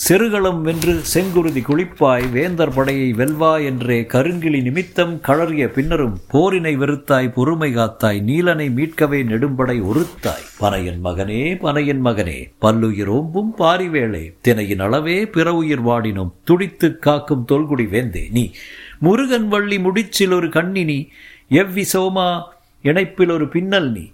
செருகளம் 0.00 0.60
வென்று 0.60 1.02
செங்குருதி 1.14 1.62
குளிப்பாய் 1.62 2.30
வேந்தர் 2.30 2.74
படையை 2.74 3.12
வெல்வா 3.12 3.64
என்றே 3.64 4.00
கருங்கிளி 4.02 4.62
நிமித்தம் 4.62 5.20
கழறிய 5.20 5.66
பின்னரும் 5.68 6.20
போரினை 6.32 6.76
வெறுத்தாய் 6.76 7.32
பொறுமை 7.32 7.74
காத்தாய் 7.74 8.20
நீலனை 8.20 8.68
மீட்கவே 8.68 9.24
நெடும்படை 9.24 9.82
ஒருத்தாய். 9.82 10.46
பனையன் 10.60 11.00
மகனே 11.04 11.56
பனையன் 11.56 12.00
மகனே 12.04 12.52
பல்லுயிர் 12.58 13.08
ஓம்பும் 13.08 13.52
பாரிவேளே 13.58 14.34
தினையின் 14.40 14.78
அளவே 14.78 15.26
பிற 15.26 15.54
உயிர் 15.54 15.82
வாடினும் 15.82 16.32
துடித்து 16.44 16.98
காக்கும் 16.98 17.44
தொல்குடி 17.48 17.88
வேந்தே 17.88 18.28
நீ. 18.30 18.52
முருகன் 18.98 19.48
வள்ளி 19.48 19.78
முடிச்சில் 19.78 20.32
ஒரு 20.32 20.48
கண்ணினி 20.48 21.08
எவ்வி 21.50 21.84
சோமா 21.92 22.42
இணைப்பில் 22.82 23.30
ஒரு 23.30 23.48
பின்னல் 23.48 23.92
நீ. 23.92 24.12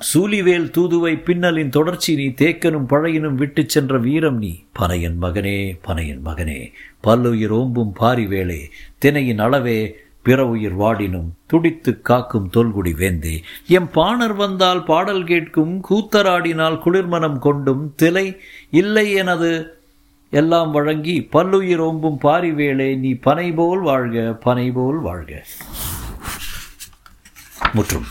சூலிவேல் 0.00 0.70
தூதுவை 0.70 1.14
பின்னலின் 1.16 1.68
தொடர்ச்சி 1.68 2.14
நீ 2.14 2.26
தேக்கனும் 2.26 2.86
பழையனும் 2.88 3.34
விட்டுச் 3.34 3.68
சென்ற 3.68 3.98
வீரம் 3.98 4.38
நீ. 4.38 4.62
பனையன் 4.78 5.16
மகனே 5.22 5.78
பனையன் 5.86 6.20
மகனே 6.24 6.72
பல்லுயிர் 7.00 7.54
ஓம்பும் 7.54 7.90
பாரி 7.94 8.26
வேளே 8.26 8.70
தினையின் 8.98 9.38
அளவே 9.38 9.96
பிற 10.22 10.46
உயிர் 10.46 10.78
வாடினும் 10.78 11.28
துடித்து 11.46 12.00
காக்கும் 12.00 12.50
தொல்குடி 12.56 12.94
வேந்தே. 12.94 13.42
எம் 13.66 13.90
பாணர் 13.90 14.32
வந்தால் 14.32 14.84
பாடல் 14.84 15.24
கேட்கும் 15.24 15.84
கூத்தராடினால் 15.90 16.80
குளிர்மனம் 16.84 17.38
கொண்டும் 17.38 17.92
திலை 17.96 18.36
இல்லை 18.70 19.12
எனது 19.12 19.74
எல்லாம் 20.30 20.70
வழங்கி 20.70 21.22
பல்லுயிர் 21.22 21.82
ஓம்பும் 21.82 22.16
பாரி 22.16 22.52
வேளே 22.52 22.94
நீ 22.94 23.12
பனை 23.14 23.52
போல் 23.52 23.80
வாழ்க 23.80 24.32
பனை 24.32 24.70
போல் 24.70 24.98
வாழ்க. 24.98 25.44
முற்றும். 27.72 28.04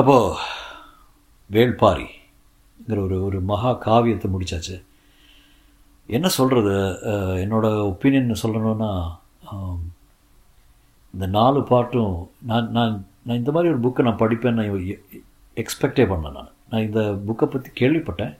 அப்போது 0.00 0.32
வேள்பாரிங்கிற 1.54 2.98
ஒரு 3.04 3.16
ஒரு 3.26 3.38
மகா 3.50 3.70
காவியத்தை 3.84 4.28
முடிச்சாச்சு. 4.32 4.76
என்ன 6.16 6.28
சொல்கிறது 6.38 6.74
என்னோட 7.44 7.66
ஒப்பீனியன் 7.92 8.42
சொல்லணும்னா 8.42 8.90
இந்த 11.14 11.26
நாலு 11.38 11.60
பாட்டும் 11.70 12.16
நான் 12.50 12.68
நான் 12.76 12.94
நான் 13.26 13.40
இந்த 13.40 13.52
மாதிரி 13.54 13.72
ஒரு 13.72 13.80
புக்கை 13.86 14.06
நான் 14.08 14.22
படிப்பேன்னு 14.24 14.60
நான் 14.60 14.84
எக்ஸ்பெக்டே 15.62 16.06
பண்ணேன் 16.12 16.36
நான். 16.38 16.52
நான் 16.70 16.86
இந்த 16.88 17.00
புக்கை 17.28 17.48
பற்றி 17.54 17.70
கேள்விப்பட்டேன். 17.80 18.34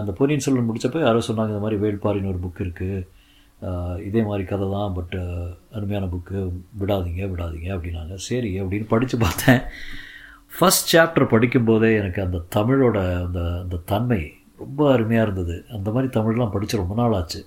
அந்த 0.00 0.12
பொன்னியின் 0.20 0.46
செல்வன் 0.46 0.68
முடிச்சப்போ 0.68 1.06
யாரோ 1.06 1.24
சொன்னாங்க 1.30 1.52
இந்த 1.54 1.64
மாதிரி 1.64 1.82
வேள்பாரின்னு 1.86 2.32
ஒரு 2.34 2.40
புக் 2.44 2.64
இருக்குது 2.66 3.02
இதே 4.08 4.22
மாதிரி 4.28 4.44
கதை 4.52 4.66
தான் 4.76 4.94
பட் 5.00 5.18
அருமையான 5.76 6.06
புக்கு. 6.14 6.38
விடாதீங்க 6.80 7.24
விடாதீங்க 7.32 7.68
அப்படின்னாங்க. 7.76 8.14
சரி 8.30 8.52
அப்படின்னு 8.62 8.92
படித்து 8.94 9.18
பார்த்தேன். 9.26 9.62
ஃபஸ்ட் 10.56 10.90
சாப்டர் 10.92 11.32
படிக்கும்போதே 11.32 11.90
எனக்கு 12.00 12.20
அந்த 12.24 12.38
தமிழோட 12.56 12.98
அந்த 13.24 13.40
அந்த 13.62 13.76
தன்மை 13.92 14.20
ரொம்ப 14.62 14.80
அருமையாக 14.94 15.26
இருந்தது. 15.26 15.56
அந்த 15.76 15.88
மாதிரி 15.94 16.08
தமிழ்லாம் 16.16 16.52
படித்து 16.54 16.80
ரொம்ப 16.80 16.94
நாள் 17.00 17.14
ஆச்சு 17.18 17.40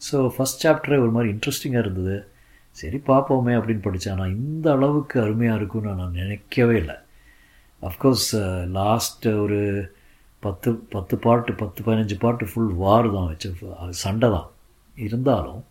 ஸோ 0.00 0.16
ஃபஸ்ட் 0.34 0.62
சாப்டரே 0.64 0.98
ஒரு 1.04 1.12
மாதிரி 1.14 1.28
இன்ட்ரெஸ்டிங்காக 1.34 1.84
இருந்தது. 1.84 2.16
சரி 2.76 2.98
பார்ப்போமே 3.08 3.54
அப்படின்னு 3.58 3.86
படித்தேன் 3.86 4.14
ஆனால் 4.14 4.34
இந்த 4.40 4.66
அளவுக்கு 4.76 5.16
அருமையாக 5.24 5.58
இருக்கும்னு 5.60 5.94
நான் 6.00 6.18
நினைக்கவே 6.20 6.76
இல்லை. 6.82 6.96
அஃப்கோர்ஸ் 7.82 8.28
லாஸ்ட் 8.78 9.26
ஒரு 9.44 9.60
பத்து 10.42 10.70
பத்து 10.94 11.14
பாட்டு 11.24 11.52
பத்து 11.62 11.80
பதினஞ்சு 11.86 12.16
பாட்டு 12.24 12.44
ஃபுல் 12.50 12.74
வார் 12.82 13.08
தான் 13.16 13.28
வச்சு 13.30 13.48
அது 13.82 13.94
சண்டை 14.04 14.28
தான். 14.36 14.48
இருந்தாலும் 14.96 15.62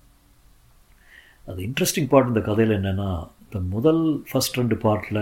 அது 1.47 1.59
இன்ட்ரெஸ்டிங் 1.67 2.09
பார்ட் 2.11 2.31
இந்த 2.31 2.41
கதையில் 2.49 2.77
என்னென்னா 2.79 3.09
இந்த 3.45 3.59
முதல் 3.75 4.03
ஃபஸ்ட் 4.29 4.59
ரெண்டு 4.59 4.75
பார்ட்டில் 4.85 5.21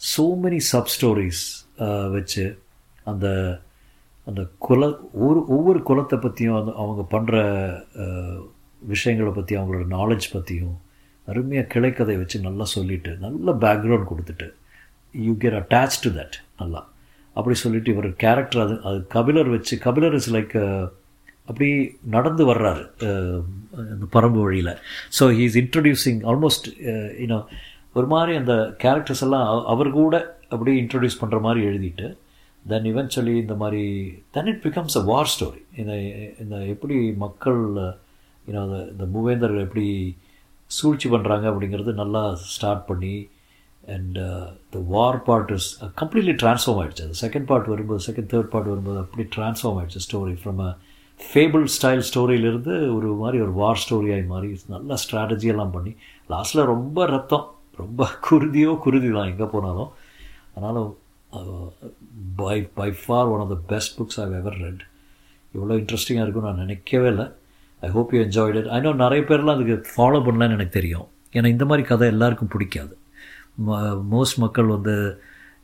ஸோ 0.00 0.24
மெனி 0.44 0.60
சப் 0.70 0.92
ஸ்டோரிஸ் 0.94 1.44
வச்சு 2.16 2.44
அந்த 3.10 3.26
அந்த 4.26 4.42
குல 4.66 4.82
ஒரு 5.26 5.40
ஒவ்வொரு 5.56 5.80
குலத்தை 5.88 6.16
பற்றியும் 6.24 6.58
அந்த 6.58 6.72
அவங்க 6.82 7.02
பண்ணுற 7.14 7.36
விஷயங்களை 8.92 9.32
பற்றி 9.32 9.54
அவங்களோட 9.58 9.86
நாலேஜ் 9.98 10.26
பற்றியும் 10.34 10.76
அருமையாக 11.28 11.70
கிளைக்கதை 11.72 12.14
வச்சு 12.18 12.38
நல்லா 12.46 12.64
சொல்லிவிட்டு 12.74 13.12
நல்ல 13.24 13.52
பேக்ரவுண்ட் 13.64 14.10
கொடுத்துட்டு 14.10 14.48
you 15.14 15.32
get 15.42 15.58
attach 15.60 15.98
to 16.04 16.10
that 16.18 16.36
நல்லா. 16.60 16.80
அப்படி 17.36 17.56
சொல்லிட்டு 17.64 17.90
இவர் 17.94 18.08
கேரக்டர் 18.24 18.62
அது 18.64 18.74
அது 18.88 18.98
கபிலர் 19.16 19.50
வச்சு 19.56 19.74
கபிலர் 19.86 20.16
இஸ் 20.18 20.30
லைக் 20.36 20.54
அப்படி 21.50 21.68
நடந்து 22.16 22.44
வர்றாரு 22.52 22.82
அந்த 23.92 24.06
பரம்பு 24.16 24.40
வழியில். 24.46 24.72
So 25.18 25.24
he 25.36 25.44
is 25.50 25.58
introducing 25.62 26.20
almost 26.32 26.66
you know 27.22 27.38
ஒரு 27.94 28.06
மாதிரி 28.06 28.36
அந்த 28.36 28.54
கேரக்டர்ஸ் 28.84 29.22
எல்லாம் 29.26 29.64
அவர் 29.64 29.90
கூட 29.90 30.16
அப்படியே 30.48 30.82
இன்ட்ரடியூஸ் 30.82 31.20
பண்ணுற 31.20 31.40
மாதிரி 31.40 31.66
எழுதிட்டு 31.66 32.16
தென் 32.68 32.84
இவென்ச்சுவலி 32.84 33.34
இந்த 33.44 33.54
மாதிரி 33.54 33.82
then 34.30 34.46
it 34.46 34.62
becomes 34.66 34.98
a 35.00 35.02
war 35.10 35.30
story 35.34 35.62
இந்த 35.80 35.94
இந்த 36.42 36.56
எப்படி 36.74 36.96
மக்கள் 37.24 37.60
யூனோ 38.48 38.62
இந்த 38.92 39.04
மூவேந்தர்கள் 39.14 39.66
எப்படி 39.66 40.16
சூழ்ச்சி 40.70 41.08
பண்ணுறாங்க 41.08 41.44
அப்படிங்கிறது 41.50 41.92
நல்லா 42.02 42.22
ஸ்டார்ட் 42.54 42.84
பண்ணி 42.86 43.28
and 43.94 44.18
the 44.74 44.80
war 44.94 45.22
part 45.22 45.50
is 45.50 45.68
completely 46.00 46.34
transform 46.42 46.80
ஆயிடுச்சு. 46.80 47.04
அது 47.06 47.20
செகண்ட் 47.24 47.48
பார்ட் 47.50 47.66
வரும்போது 47.66 48.04
செகண்ட் 48.08 48.30
தேர்ட் 48.32 48.50
பார்ட் 48.54 48.70
வரும்போது 48.72 48.98
அப்படி 48.98 49.24
ட்ரான்ஸ்ஃபார்ம் 49.36 49.78
ஆயிடுச்சு 49.80 50.04
story 50.06 50.34
from 50.42 50.60
a 50.66 50.70
fable 51.20 51.64
style 51.76 52.04
ஸ்டோரியிலிருந்து 52.08 52.74
ஒரு 52.96 53.08
மாதிரி 53.22 53.42
ஒரு 53.42 53.52
வார் 53.52 53.80
ஸ்டோரியாகி 53.84 54.26
மாதிரி 54.26 54.50
நல்லா 54.74 54.96
ஸ்ட்ராட்டஜியெல்லாம் 55.04 55.72
பண்ணி 55.76 55.96
லாஸ்ட்டில் 56.30 56.68
ரொம்ப 56.74 57.06
ரத்தம். 57.06 57.46
ரொம்ப 57.82 58.08
குருதியோ 58.26 58.72
குருதி 58.84 59.10
தான் 59.16 59.30
எங்கே 59.32 59.48
போனாலும். 59.54 59.90
ஆனாலும் 60.56 60.90
by 62.40 62.56
by 62.78 62.88
far 63.00 63.28
one 63.32 63.42
of 63.44 63.52
the 63.54 63.58
best 63.72 63.94
books 63.98 64.20
I've 64.24 64.34
ever 64.40 64.58
read 64.64 64.82
இவ்வளோ 65.54 65.76
இன்ட்ரெஸ்டிங்காக 65.82 66.24
இருக்கும்னு 66.24 66.50
நான் 66.50 66.62
நினைக்கவே 66.64 67.08
இல்லை. 67.14 67.26
I 67.86 67.88
hope 67.96 68.12
you 68.14 68.20
enjoyed 68.26 68.58
it 68.60 68.70
I 68.76 68.78
know 68.86 68.92
நிறைய 69.04 69.22
பேர்லாம் 69.30 69.56
அதுக்கு 69.56 69.76
ஃபாலோ 69.94 70.20
பண்ணலன்னு 70.26 70.56
எனக்கு 70.58 70.76
தெரியும். 70.78 71.08
ஏன்னா 71.36 71.48
இந்த 71.54 71.64
மாதிரி 71.70 71.84
கதை 71.90 72.06
எல்லாருக்கும் 72.14 72.52
பிடிக்காது. 72.54 72.94
மோஸ்ட் 74.14 74.38
மக்கள் 74.44 74.74
வந்து 74.76 74.94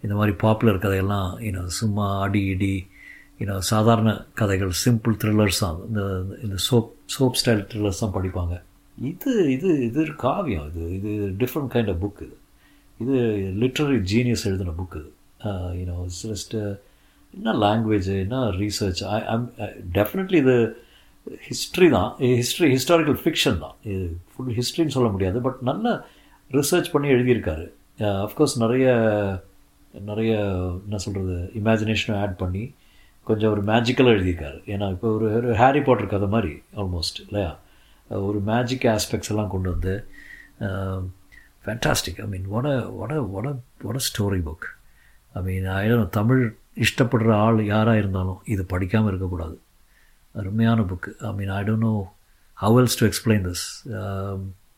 இந்த 0.04 0.14
மாதிரி 0.18 0.32
பாப்புலர் 0.44 0.84
கதையெல்லாம் 0.84 1.30
ஏன்னா 1.48 1.62
சும்மா 1.80 2.06
அடி 2.24 2.42
இடி 2.54 2.74
ஏன்னா 3.42 3.54
சாதாரண 3.70 4.10
கதைகள் 4.40 4.72
சிம்பிள் 4.84 5.14
த்ரில்லர்ஸ் 5.22 5.60
தான் 5.64 5.78
இந்த 5.88 6.02
இந்த 6.44 6.56
சோப் 6.66 6.90
சோப் 7.14 7.38
ஸ்டைல் 7.40 7.62
த்ரில்லர்ஸ் 7.70 8.02
தான் 8.02 8.14
படிப்பாங்க. 8.16 8.54
இது 9.10 9.32
இது 9.52 9.68
இது 9.88 10.00
ஒரு 10.00 10.14
காவியம். 10.14 10.66
இது 10.70 10.82
இது 10.96 11.12
டிஃப்ரெண்ட் 11.42 11.70
கைண்ட் 11.74 11.90
ஆஃப் 11.92 12.00
புக் 12.04 12.22
இது. 12.26 12.36
இது 13.00 13.16
லிட்ரரி 13.62 13.98
ஜீனியஸ் 14.12 14.46
எழுதின 14.50 14.74
புக் 14.80 14.96
இது. 15.00 15.10
Uh, 15.48 15.70
யூனோ 15.78 15.96
ஜஸ்ட் 16.24 16.54
uh, 16.60 16.74
என்ன 17.34 17.52
லாங்குவேஜ் 17.64 18.08
என்ன 18.24 18.36
ரீசர்ச் 18.60 19.00
ஐ 19.14 19.18
ஐம் 19.32 19.46
டெஃபினெட்லி 19.96 20.38
இது 20.44 20.54
ஹிஸ்ட்ரி 21.48 21.88
தான். 21.96 22.10
ஹிஸ்ட்ரி 22.18 22.68
ஹிஸ்டாரிக்கல் 22.74 23.18
ஃபிக்ஷன் 23.22 23.58
தான். 23.64 23.74
இது 23.82 24.04
ஃபுல் 24.32 24.54
ஹிஸ்ட்ரின்னு 24.58 24.94
சொல்ல 24.96 25.08
முடியாது 25.08 25.40
பட் 25.40 25.58
நல்ல 25.70 26.06
ரிசர்ச் 26.50 26.92
பண்ணி 26.94 27.08
எழுதியிருக்காரு. 27.16 27.66
Uh, 27.98 28.16
அஃப்கோர்ஸ் 28.26 28.56
நிறைய 28.64 28.86
நிறைய 29.92 30.32
என்ன 30.86 30.96
சொல்கிறது 30.96 31.36
இமேஜினேஷனும் 31.62 32.20
ஆட் 32.22 32.36
பண்ணி 32.36 32.64
கொஞ்சம் 33.22 33.50
ஒரு 33.50 33.62
மேஜிக்கலாக 33.72 34.16
எழுதியிருக்காரு. 34.16 34.58
ஏன்னா 34.66 34.90
இப்போ 34.90 35.08
ஒரு 35.08 35.26
ஒரு 35.34 35.50
ஹாரி 35.54 35.80
பாட்டர் 35.80 36.06
கதை 36.06 36.28
மாதிரி 36.28 36.62
ஆல்மோஸ்ட் 36.76 37.20
இல்லையா? 37.26 37.58
ஒரு 38.10 38.38
மேஜிக் 38.50 38.86
ஆஸ்பெக்ட்ஸ் 38.94 39.30
எல்லாம் 39.32 39.52
கொண்டு 39.54 39.68
வந்து 39.74 39.94
ஃபேண்டாஸ்டிக் 41.64 42.20
ஐ 42.24 42.26
மீன் 42.32 42.48
வட 42.54 42.68
வட 43.00 43.12
வட 43.34 43.48
வட 43.86 43.98
ஸ்டோரி 44.08 44.40
புக் 44.48 44.66
ஐ 45.34 45.42
மீன் 45.42 45.68
ஆயிரம் 45.76 46.10
தமிழ் 46.18 46.42
இஷ்டப்படுற 46.86 47.30
ஆள் 47.44 47.58
யாராக 47.72 48.00
இருந்தாலும் 48.02 48.40
இது 48.54 48.62
படிக்காமல் 48.72 49.10
இருக்கக்கூடாது. 49.12 49.56
அருமையான 50.34 50.82
book 50.90 51.10
I 51.28 51.32
mean 51.38 51.52
I 51.58 51.60
don't 51.68 51.86
know 51.88 51.94
how 52.58 52.76
else 52.80 52.98
to 53.00 53.06
explain 53.10 53.44
this 53.48 53.64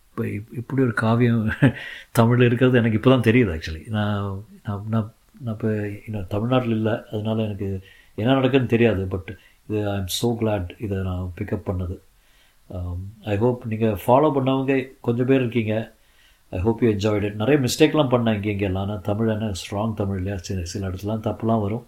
இப்போ 0.08 0.24
இப்படி 0.60 0.80
ஒரு 0.86 0.94
காவியம் 1.04 1.40
தமிழில் 2.18 2.46
இருக்கிறது 2.48 2.80
எனக்கு 2.80 2.98
இப்போ 3.00 3.10
தான் 3.12 3.26
தெரியுது 3.28 3.50
ஆக்சுவலி 3.56 3.82
நான் 3.96 4.20
நான் 4.66 4.86
நான் 4.92 5.08
நான் 5.40 5.54
இப்போ 5.56 5.70
இன்னும் 6.06 6.30
தமிழ்நாட்டில் 6.34 6.76
இல்லை 6.78 6.94
அதனால் 7.10 7.44
எனக்கு 7.48 7.68
என்ன 8.18 8.36
நடக்குதுன்னு 8.38 8.74
தெரியாது 8.74 9.02
பட் 9.14 9.30
இது 9.68 9.80
ஐ 9.92 9.96
எம் 9.96 10.12
ஸோ 10.20 10.28
கிளாட் 10.40 10.70
இதை 10.84 10.98
நான் 11.10 11.32
பிக்கப் 11.38 11.68
பண்ணது. 11.68 11.96
ஐ 13.32 13.34
ஹோப் 13.42 13.66
நீங்கள் 13.72 13.98
ஃபாலோ 14.04 14.28
பண்ணவங்க 14.36 14.74
கொஞ்சம் 15.06 15.28
பேர் 15.30 15.42
இருக்கீங்க. 15.44 15.74
I 16.52 16.58
hope 16.64 16.82
you 16.84 16.88
enjoyed 16.94 17.26
it 17.28 17.38
நிறைய 17.42 17.58
மிஸ்டேக்லாம் 17.66 18.12
பண்ணேன் 18.14 18.36
இங்கே 18.38 18.50
இங்கே. 18.54 18.66
எல்லாம் 18.70 18.84
ஆனால் 18.86 19.04
தமிழ் 19.08 19.32
என்ன? 19.34 19.50
ஸ்ட்ராங் 19.60 19.94
தமிழ் 20.00 20.18
இல்லையா? 20.20 20.38
சில 20.48 20.64
சில 20.72 20.88
இடத்துலாம் 20.90 21.24
தப்புலாம் 21.28 21.64
வரும். 21.66 21.84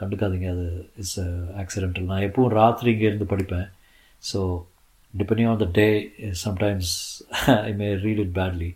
கண்டுக்காதீங்க 0.00 0.48
அது 0.56 0.66
இட்ஸ் 1.00 1.18
ஆக்சிடென்டல் 1.62 2.10
நான் 2.10 2.26
எப்பவும் 2.28 2.54
ராத்திரி 2.60 2.90
இங்கே 2.94 3.08
இருந்து 3.10 3.26
படிப்பேன். 3.32 3.66
So 4.30 4.40
depending 5.14 5.50
on 5.52 5.62
the 5.64 5.68
day 5.80 5.88
sometimes 6.44 6.92
I 7.68 7.72
may 7.80 7.88
read 8.04 8.22
it 8.24 8.34
badly 8.40 8.70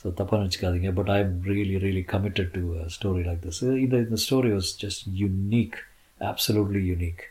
so 0.00 0.12
தப்பாக 0.20 0.40
நினச்சிக்காதீங்க. 0.42 0.90
But 0.98 1.10
I 1.16 1.18
am 1.24 1.36
really 1.50 1.76
really 1.84 2.04
committed 2.14 2.50
to 2.56 2.62
story 2.96 3.22
like 3.28 3.42
this 3.46 3.62
இந்த 3.84 3.96
இந்த 4.06 4.18
story 4.26 4.52
was 4.56 4.70
just 4.84 5.04
unique 5.22 5.76
absolutely 6.20 6.82
unique 6.90 7.22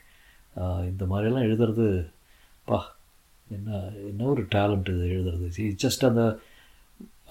இந்த 0.92 1.04
மாதிரியெல்லாம் 1.12 1.48
எழுதுறது 1.50 1.88
பா 2.68 2.80
என்ன 3.56 3.80
என்ன 4.10 4.28
ஒரு 4.34 4.44
டேலண்ட் 4.56 4.90
இது 4.94 5.08
எழுதுறது? 5.16 5.48
ஜஸ்ட் 5.84 6.04
அந்த 6.10 6.24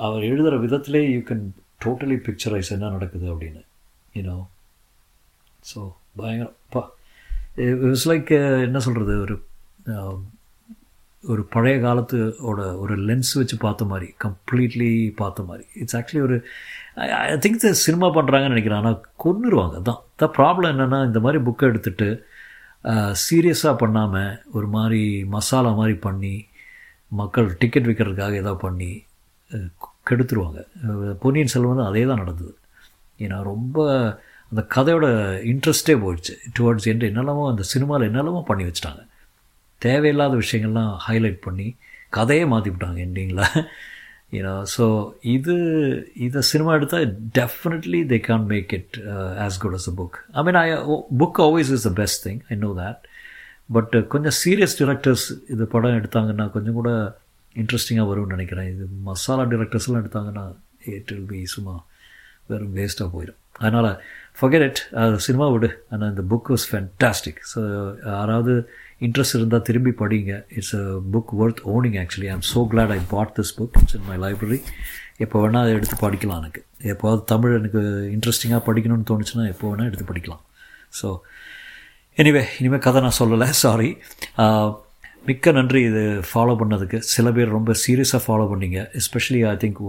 அவர் 0.07 0.29
எழுதுகிற 0.31 0.57
விதத்திலே 0.59 1.03
யூ 1.15 1.21
கேன் 1.31 1.45
டோட்டலி 1.85 2.17
பிக்சரைஸ் 2.27 2.75
என்ன 2.77 2.91
நடக்குது 2.91 3.27
அப்படின்னு 3.33 3.63
யூனோ 4.15 4.37
ஸோ 5.63 5.81
பயங்கரப்பா 6.21 6.83
இட்ஸ் 7.89 8.09
லைக் 8.13 8.31
என்ன 8.67 8.79
சொல்கிறது 8.87 9.15
ஒரு 9.25 9.35
um, 9.93 10.21
ஒரு 11.25 11.43
பழைய 11.55 11.77
காலத்தோட 11.79 12.61
ஒரு 12.77 12.95
லென்ஸ் 13.09 13.33
வச்சு 13.41 13.57
பார்த்த 13.57 13.85
மாதிரி 13.85 14.07
கம்ப்ளீட்லி 14.25 14.89
பார்த்த 15.21 15.43
மாதிரி. 15.43 15.65
இட்ஸ் 15.81 15.97
ஆக்சுவலி 15.99 16.23
ஒரு 16.23 16.37
ஐ 17.27 17.37
திங்க் 17.45 17.67
சினிமா 17.85 18.09
பண்ணுறாங்கன்னு 18.17 18.55
நினைக்கிறேன். 18.55 18.81
ஆனால் 18.83 18.99
கொன்னுருவாங்க. 19.25 19.77
தான் 19.83 20.01
த 20.17 20.29
ப்ராப்ளம் 20.39 20.73
என்னென்னா 20.75 20.99
இந்த 21.09 21.21
மாதிரி 21.21 21.41
புக்கை 21.45 21.69
எடுத்துகிட்டு 21.71 22.09
சீரியஸாக 23.25 23.81
பண்ணாமல் 23.83 24.33
ஒரு 24.57 24.69
மாதிரி 24.77 25.03
மசாலா 25.35 25.71
மாதிரி 25.81 25.97
பண்ணி 26.07 26.35
மக்கள் 27.21 27.49
டிக்கெட் 27.63 27.89
விற்கிறதுக்காக 27.89 28.41
ஏதாவது 28.43 28.61
பண்ணி 28.67 28.91
கெடுத்துருவாங்க. 30.09 30.61
பொன்னியின் 31.23 31.53
செல்வன் 31.55 31.89
அதே 31.91 32.03
தான் 32.11 32.23
நடந்தது. 32.23 32.55
ஏன்னா 33.25 33.39
ரொம்ப 33.53 33.87
அந்த 34.53 34.63
கதையோட 34.75 35.07
இன்ட்ரெஸ்ட்டே 35.53 35.95
போயிடுச்சு. 36.03 36.35
டுவர்ட்ஸ் 36.57 36.89
எண்டு 36.93 37.11
என்னெல்லாமோ 37.11 37.45
அந்த 37.53 37.65
சினிமாவில் 37.73 38.09
என்னெல்லாமோ 38.11 38.41
பண்ணி 38.51 38.65
வச்சுட்டாங்க. 38.69 39.03
தேவையில்லாத 39.83 40.35
விஷயங்கள்லாம் 40.43 40.93
ஹைலைட் 41.07 41.41
பண்ணி 41.47 41.69
கதையே 42.17 42.45
மாற்றி 42.53 42.71
விட்டாங்க 42.71 42.99
எண்டிங்கில் 43.07 43.45
யூனோ 44.37 44.55
ஸோ 44.75 44.85
இது 45.37 45.55
இதை 46.27 46.43
சினிமா 46.51 46.73
எடுத்தால் 46.79 47.09
definitely 47.39 48.01
they 48.13 48.19
can 48.29 48.47
make 48.53 48.71
it 48.79 48.97
as 49.47 49.59
good 49.65 49.77
as 49.79 49.89
a 49.93 49.95
book 50.03 50.19
I 50.39 50.43
mean 50.49 50.61
I 50.65 50.67
book 51.23 51.41
always 51.47 51.73
is 51.77 51.87
the 51.89 51.93
best 52.03 52.23
thing 52.27 52.41
I 52.53 52.57
know 52.67 52.71
that 52.83 53.03
but 53.77 53.95
கொஞ்சம் 54.15 54.37
சீரியஸ் 54.43 54.79
டிரெக்டர்ஸ் 54.83 55.27
இது 55.55 55.67
படம் 55.75 55.99
எடுத்தாங்கன்னா 56.01 56.47
கொஞ்சம் 56.57 56.79
கூட 56.81 56.91
இன்ட்ரெஸ்டிங்காக 57.61 58.09
வரும்னு 58.11 58.35
நினைக்கிறேன். 58.35 58.69
இது 58.73 58.85
மசாலா 59.09 59.43
டிரெக்டர்ஸ்லாம் 59.53 60.03
எடுத்தாங்கன்னா 60.03 60.45
இட் 60.97 61.11
வில் 61.13 61.31
பி 61.33 61.41
சும்மா 61.55 61.75
வெறும் 62.51 62.75
வேஸ்ட்டாக 62.77 63.09
போயிடும் 63.15 63.39
அதனால் 63.65 63.91
ஃபகெட் 64.39 64.65
இட் 64.69 64.81
சினிமா 65.27 65.47
விடு. 65.55 65.69
ஆனால் 65.93 66.11
இந்த 66.13 66.23
புக் 66.31 66.49
வாஸ் 66.53 66.67
ஃபேன்டாஸ்டிக் 66.71 67.41
ஸோ 67.53 67.61
யாராவது 68.07 68.55
இன்ட்ரெஸ்ட் 69.07 69.37
இருந்தால் 69.39 69.65
திரும்பி 69.69 69.93
படிங்க. 70.03 70.33
It's 70.57 70.75
a 70.81 70.85
book 71.15 71.33
worth 71.43 71.63
owning 71.75 71.97
actually 72.03 72.29
I 72.31 72.35
am 72.37 72.47
so 72.53 72.61
glad 72.73 72.93
I 72.97 73.01
bought 73.15 73.33
this 73.39 73.53
book 73.59 73.77
it's 73.83 73.97
in 73.99 74.07
my 74.11 74.19
library 74.25 74.61
எப்போ 75.25 75.37
வேணால் 75.43 75.65
அதை 75.65 75.73
எடுத்து 75.79 75.97
படிக்கலாம் 76.05 76.41
எனக்கு. 76.43 76.63
எப்போது 76.93 77.25
தமிழ் 77.33 77.57
எனக்கு 77.59 77.81
இன்ட்ரெஸ்டிங்காக 78.15 78.63
படிக்கணும்னு 78.69 79.09
தோணுச்சுன்னா 79.11 79.45
எப்போ 79.55 79.67
வேணால் 79.71 79.91
எடுத்து 79.91 80.07
படிக்கலாம். 80.13 80.43
ஸோ 81.01 81.09
எனிவே 82.23 82.45
இனிமேல் 82.61 82.85
கதை 82.87 83.03
நான் 83.07 83.19
சொல்லலை. 83.19 83.49
சாரி 83.65 83.91
மிக்க 85.29 85.53
நன்றி 85.57 85.81
இது 85.89 86.01
ஃபாலோ 86.29 86.55
பண்ணதுக்கு. 86.61 86.99
சில 87.15 87.27
பேர் 87.35 87.53
ரொம்ப 87.57 87.73
சீரியஸாக 87.83 88.21
ஃபாலோ 88.25 88.45
பண்ணீங்க. 88.53 88.79
Especially 89.01 89.41
I 89.51 89.53
think 89.65 89.81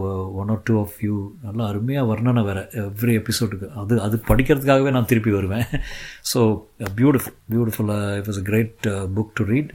one 0.42 0.52
or 0.54 0.62
two 0.68 0.74
of 0.82 0.98
you 1.06 1.16
நல்லா 1.46 1.64
அருமையாக 1.72 2.08
வர்ணனை 2.12 2.42
வேறு 2.50 2.64
எவ்ரி 2.82 3.14
எபிசோடுக்கு 3.22 3.68
அது 3.82 3.96
அது 4.08 4.18
படிக்கிறதுக்காகவே 4.30 4.92
நான் 4.98 5.10
திருப்பி 5.12 5.32
வருவேன். 5.38 5.66
ஸோ 6.32 6.40
பியூட்டிஃபுல் 7.00 7.38
பியூட்டிஃபுல்லாக 7.54 8.18
it 8.20 8.30
was 8.30 8.42
a 8.44 8.46
great 8.52 8.88
book 9.18 9.34
to 9.40 9.46
read 9.54 9.72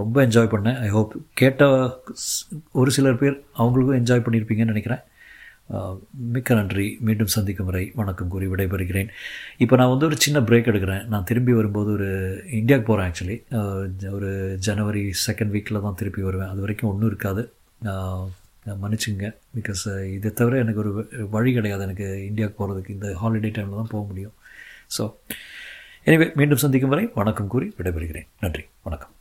ரொம்ப 0.00 0.16
என்ஜாய் 0.26 0.52
பண்ணேன். 0.54 0.78
ஐ 0.86 0.88
ஹோப் 0.96 1.12
கேட்ட 1.42 1.62
ஒரு 2.82 2.92
சிலர் 2.98 3.20
பேர் 3.22 3.36
அவங்களுக்கும் 3.62 4.00
என்ஜாய் 4.02 4.24
பண்ணியிருப்பீங்கன்னு 4.26 4.74
நினைக்கிறேன். 4.74 5.02
மிக்க 6.34 6.54
நன்றி. 6.58 6.86
மீண்டும் 7.06 7.30
சந்திக்கும் 7.34 7.68
வரை 7.68 7.82
வணக்கம் 8.00 8.30
கூறி 8.32 8.46
விடைபெறுகிறேன். 8.52 9.10
இப்போ 9.64 9.74
நான் 9.80 9.92
வந்து 9.92 10.06
ஒரு 10.08 10.16
சின்ன 10.24 10.40
பிரேக் 10.48 10.70
எடுக்கிறேன். 10.72 11.04
நான் 11.12 11.26
திரும்பி 11.30 11.52
வரும்போது 11.58 11.90
ஒரு 11.98 12.08
இந்தியாவுக்கு 12.60 12.88
போகிறேன் 12.90 13.08
ஆக்சுவலி 13.10 13.38
ஒரு 14.18 14.30
ஜனவரி 14.66 15.04
செகண்ட் 15.26 15.54
வீக்கில் 15.54 15.84
தான் 15.86 15.98
திருப்பி 16.02 16.22
வருவேன். 16.28 16.50
அது 16.52 16.64
வரைக்கும் 16.64 16.90
ஒன்றும் 16.92 17.10
இருக்காது. 17.12 17.44
மன்னிச்சுங்க 18.82 19.28
பிகாஸ் 19.56 19.86
இதை 20.16 20.32
தவிர 20.40 20.60
எனக்கு 20.64 20.82
ஒரு 20.84 20.92
வழி 21.36 21.52
கிடையாது. 21.56 21.86
எனக்கு 21.88 22.06
இந்தியாவுக்கு 22.28 22.60
போகிறதுக்கு 22.60 22.96
இந்த 22.98 23.08
ஹாலிடே 23.22 23.52
டைமில் 23.56 23.80
தான் 23.80 23.92
போக 23.94 24.04
முடியும். 24.10 24.36
ஸோ 24.98 25.04
எனவே 26.08 26.28
மீண்டும் 26.38 26.62
சந்திக்கும் 26.66 26.94
வரை 26.94 27.06
வணக்கம் 27.18 27.52
கூறி 27.54 27.68
விடைபெறுகிறேன். 27.80 28.30
நன்றி. 28.44 28.64
வணக்கம். 28.88 29.12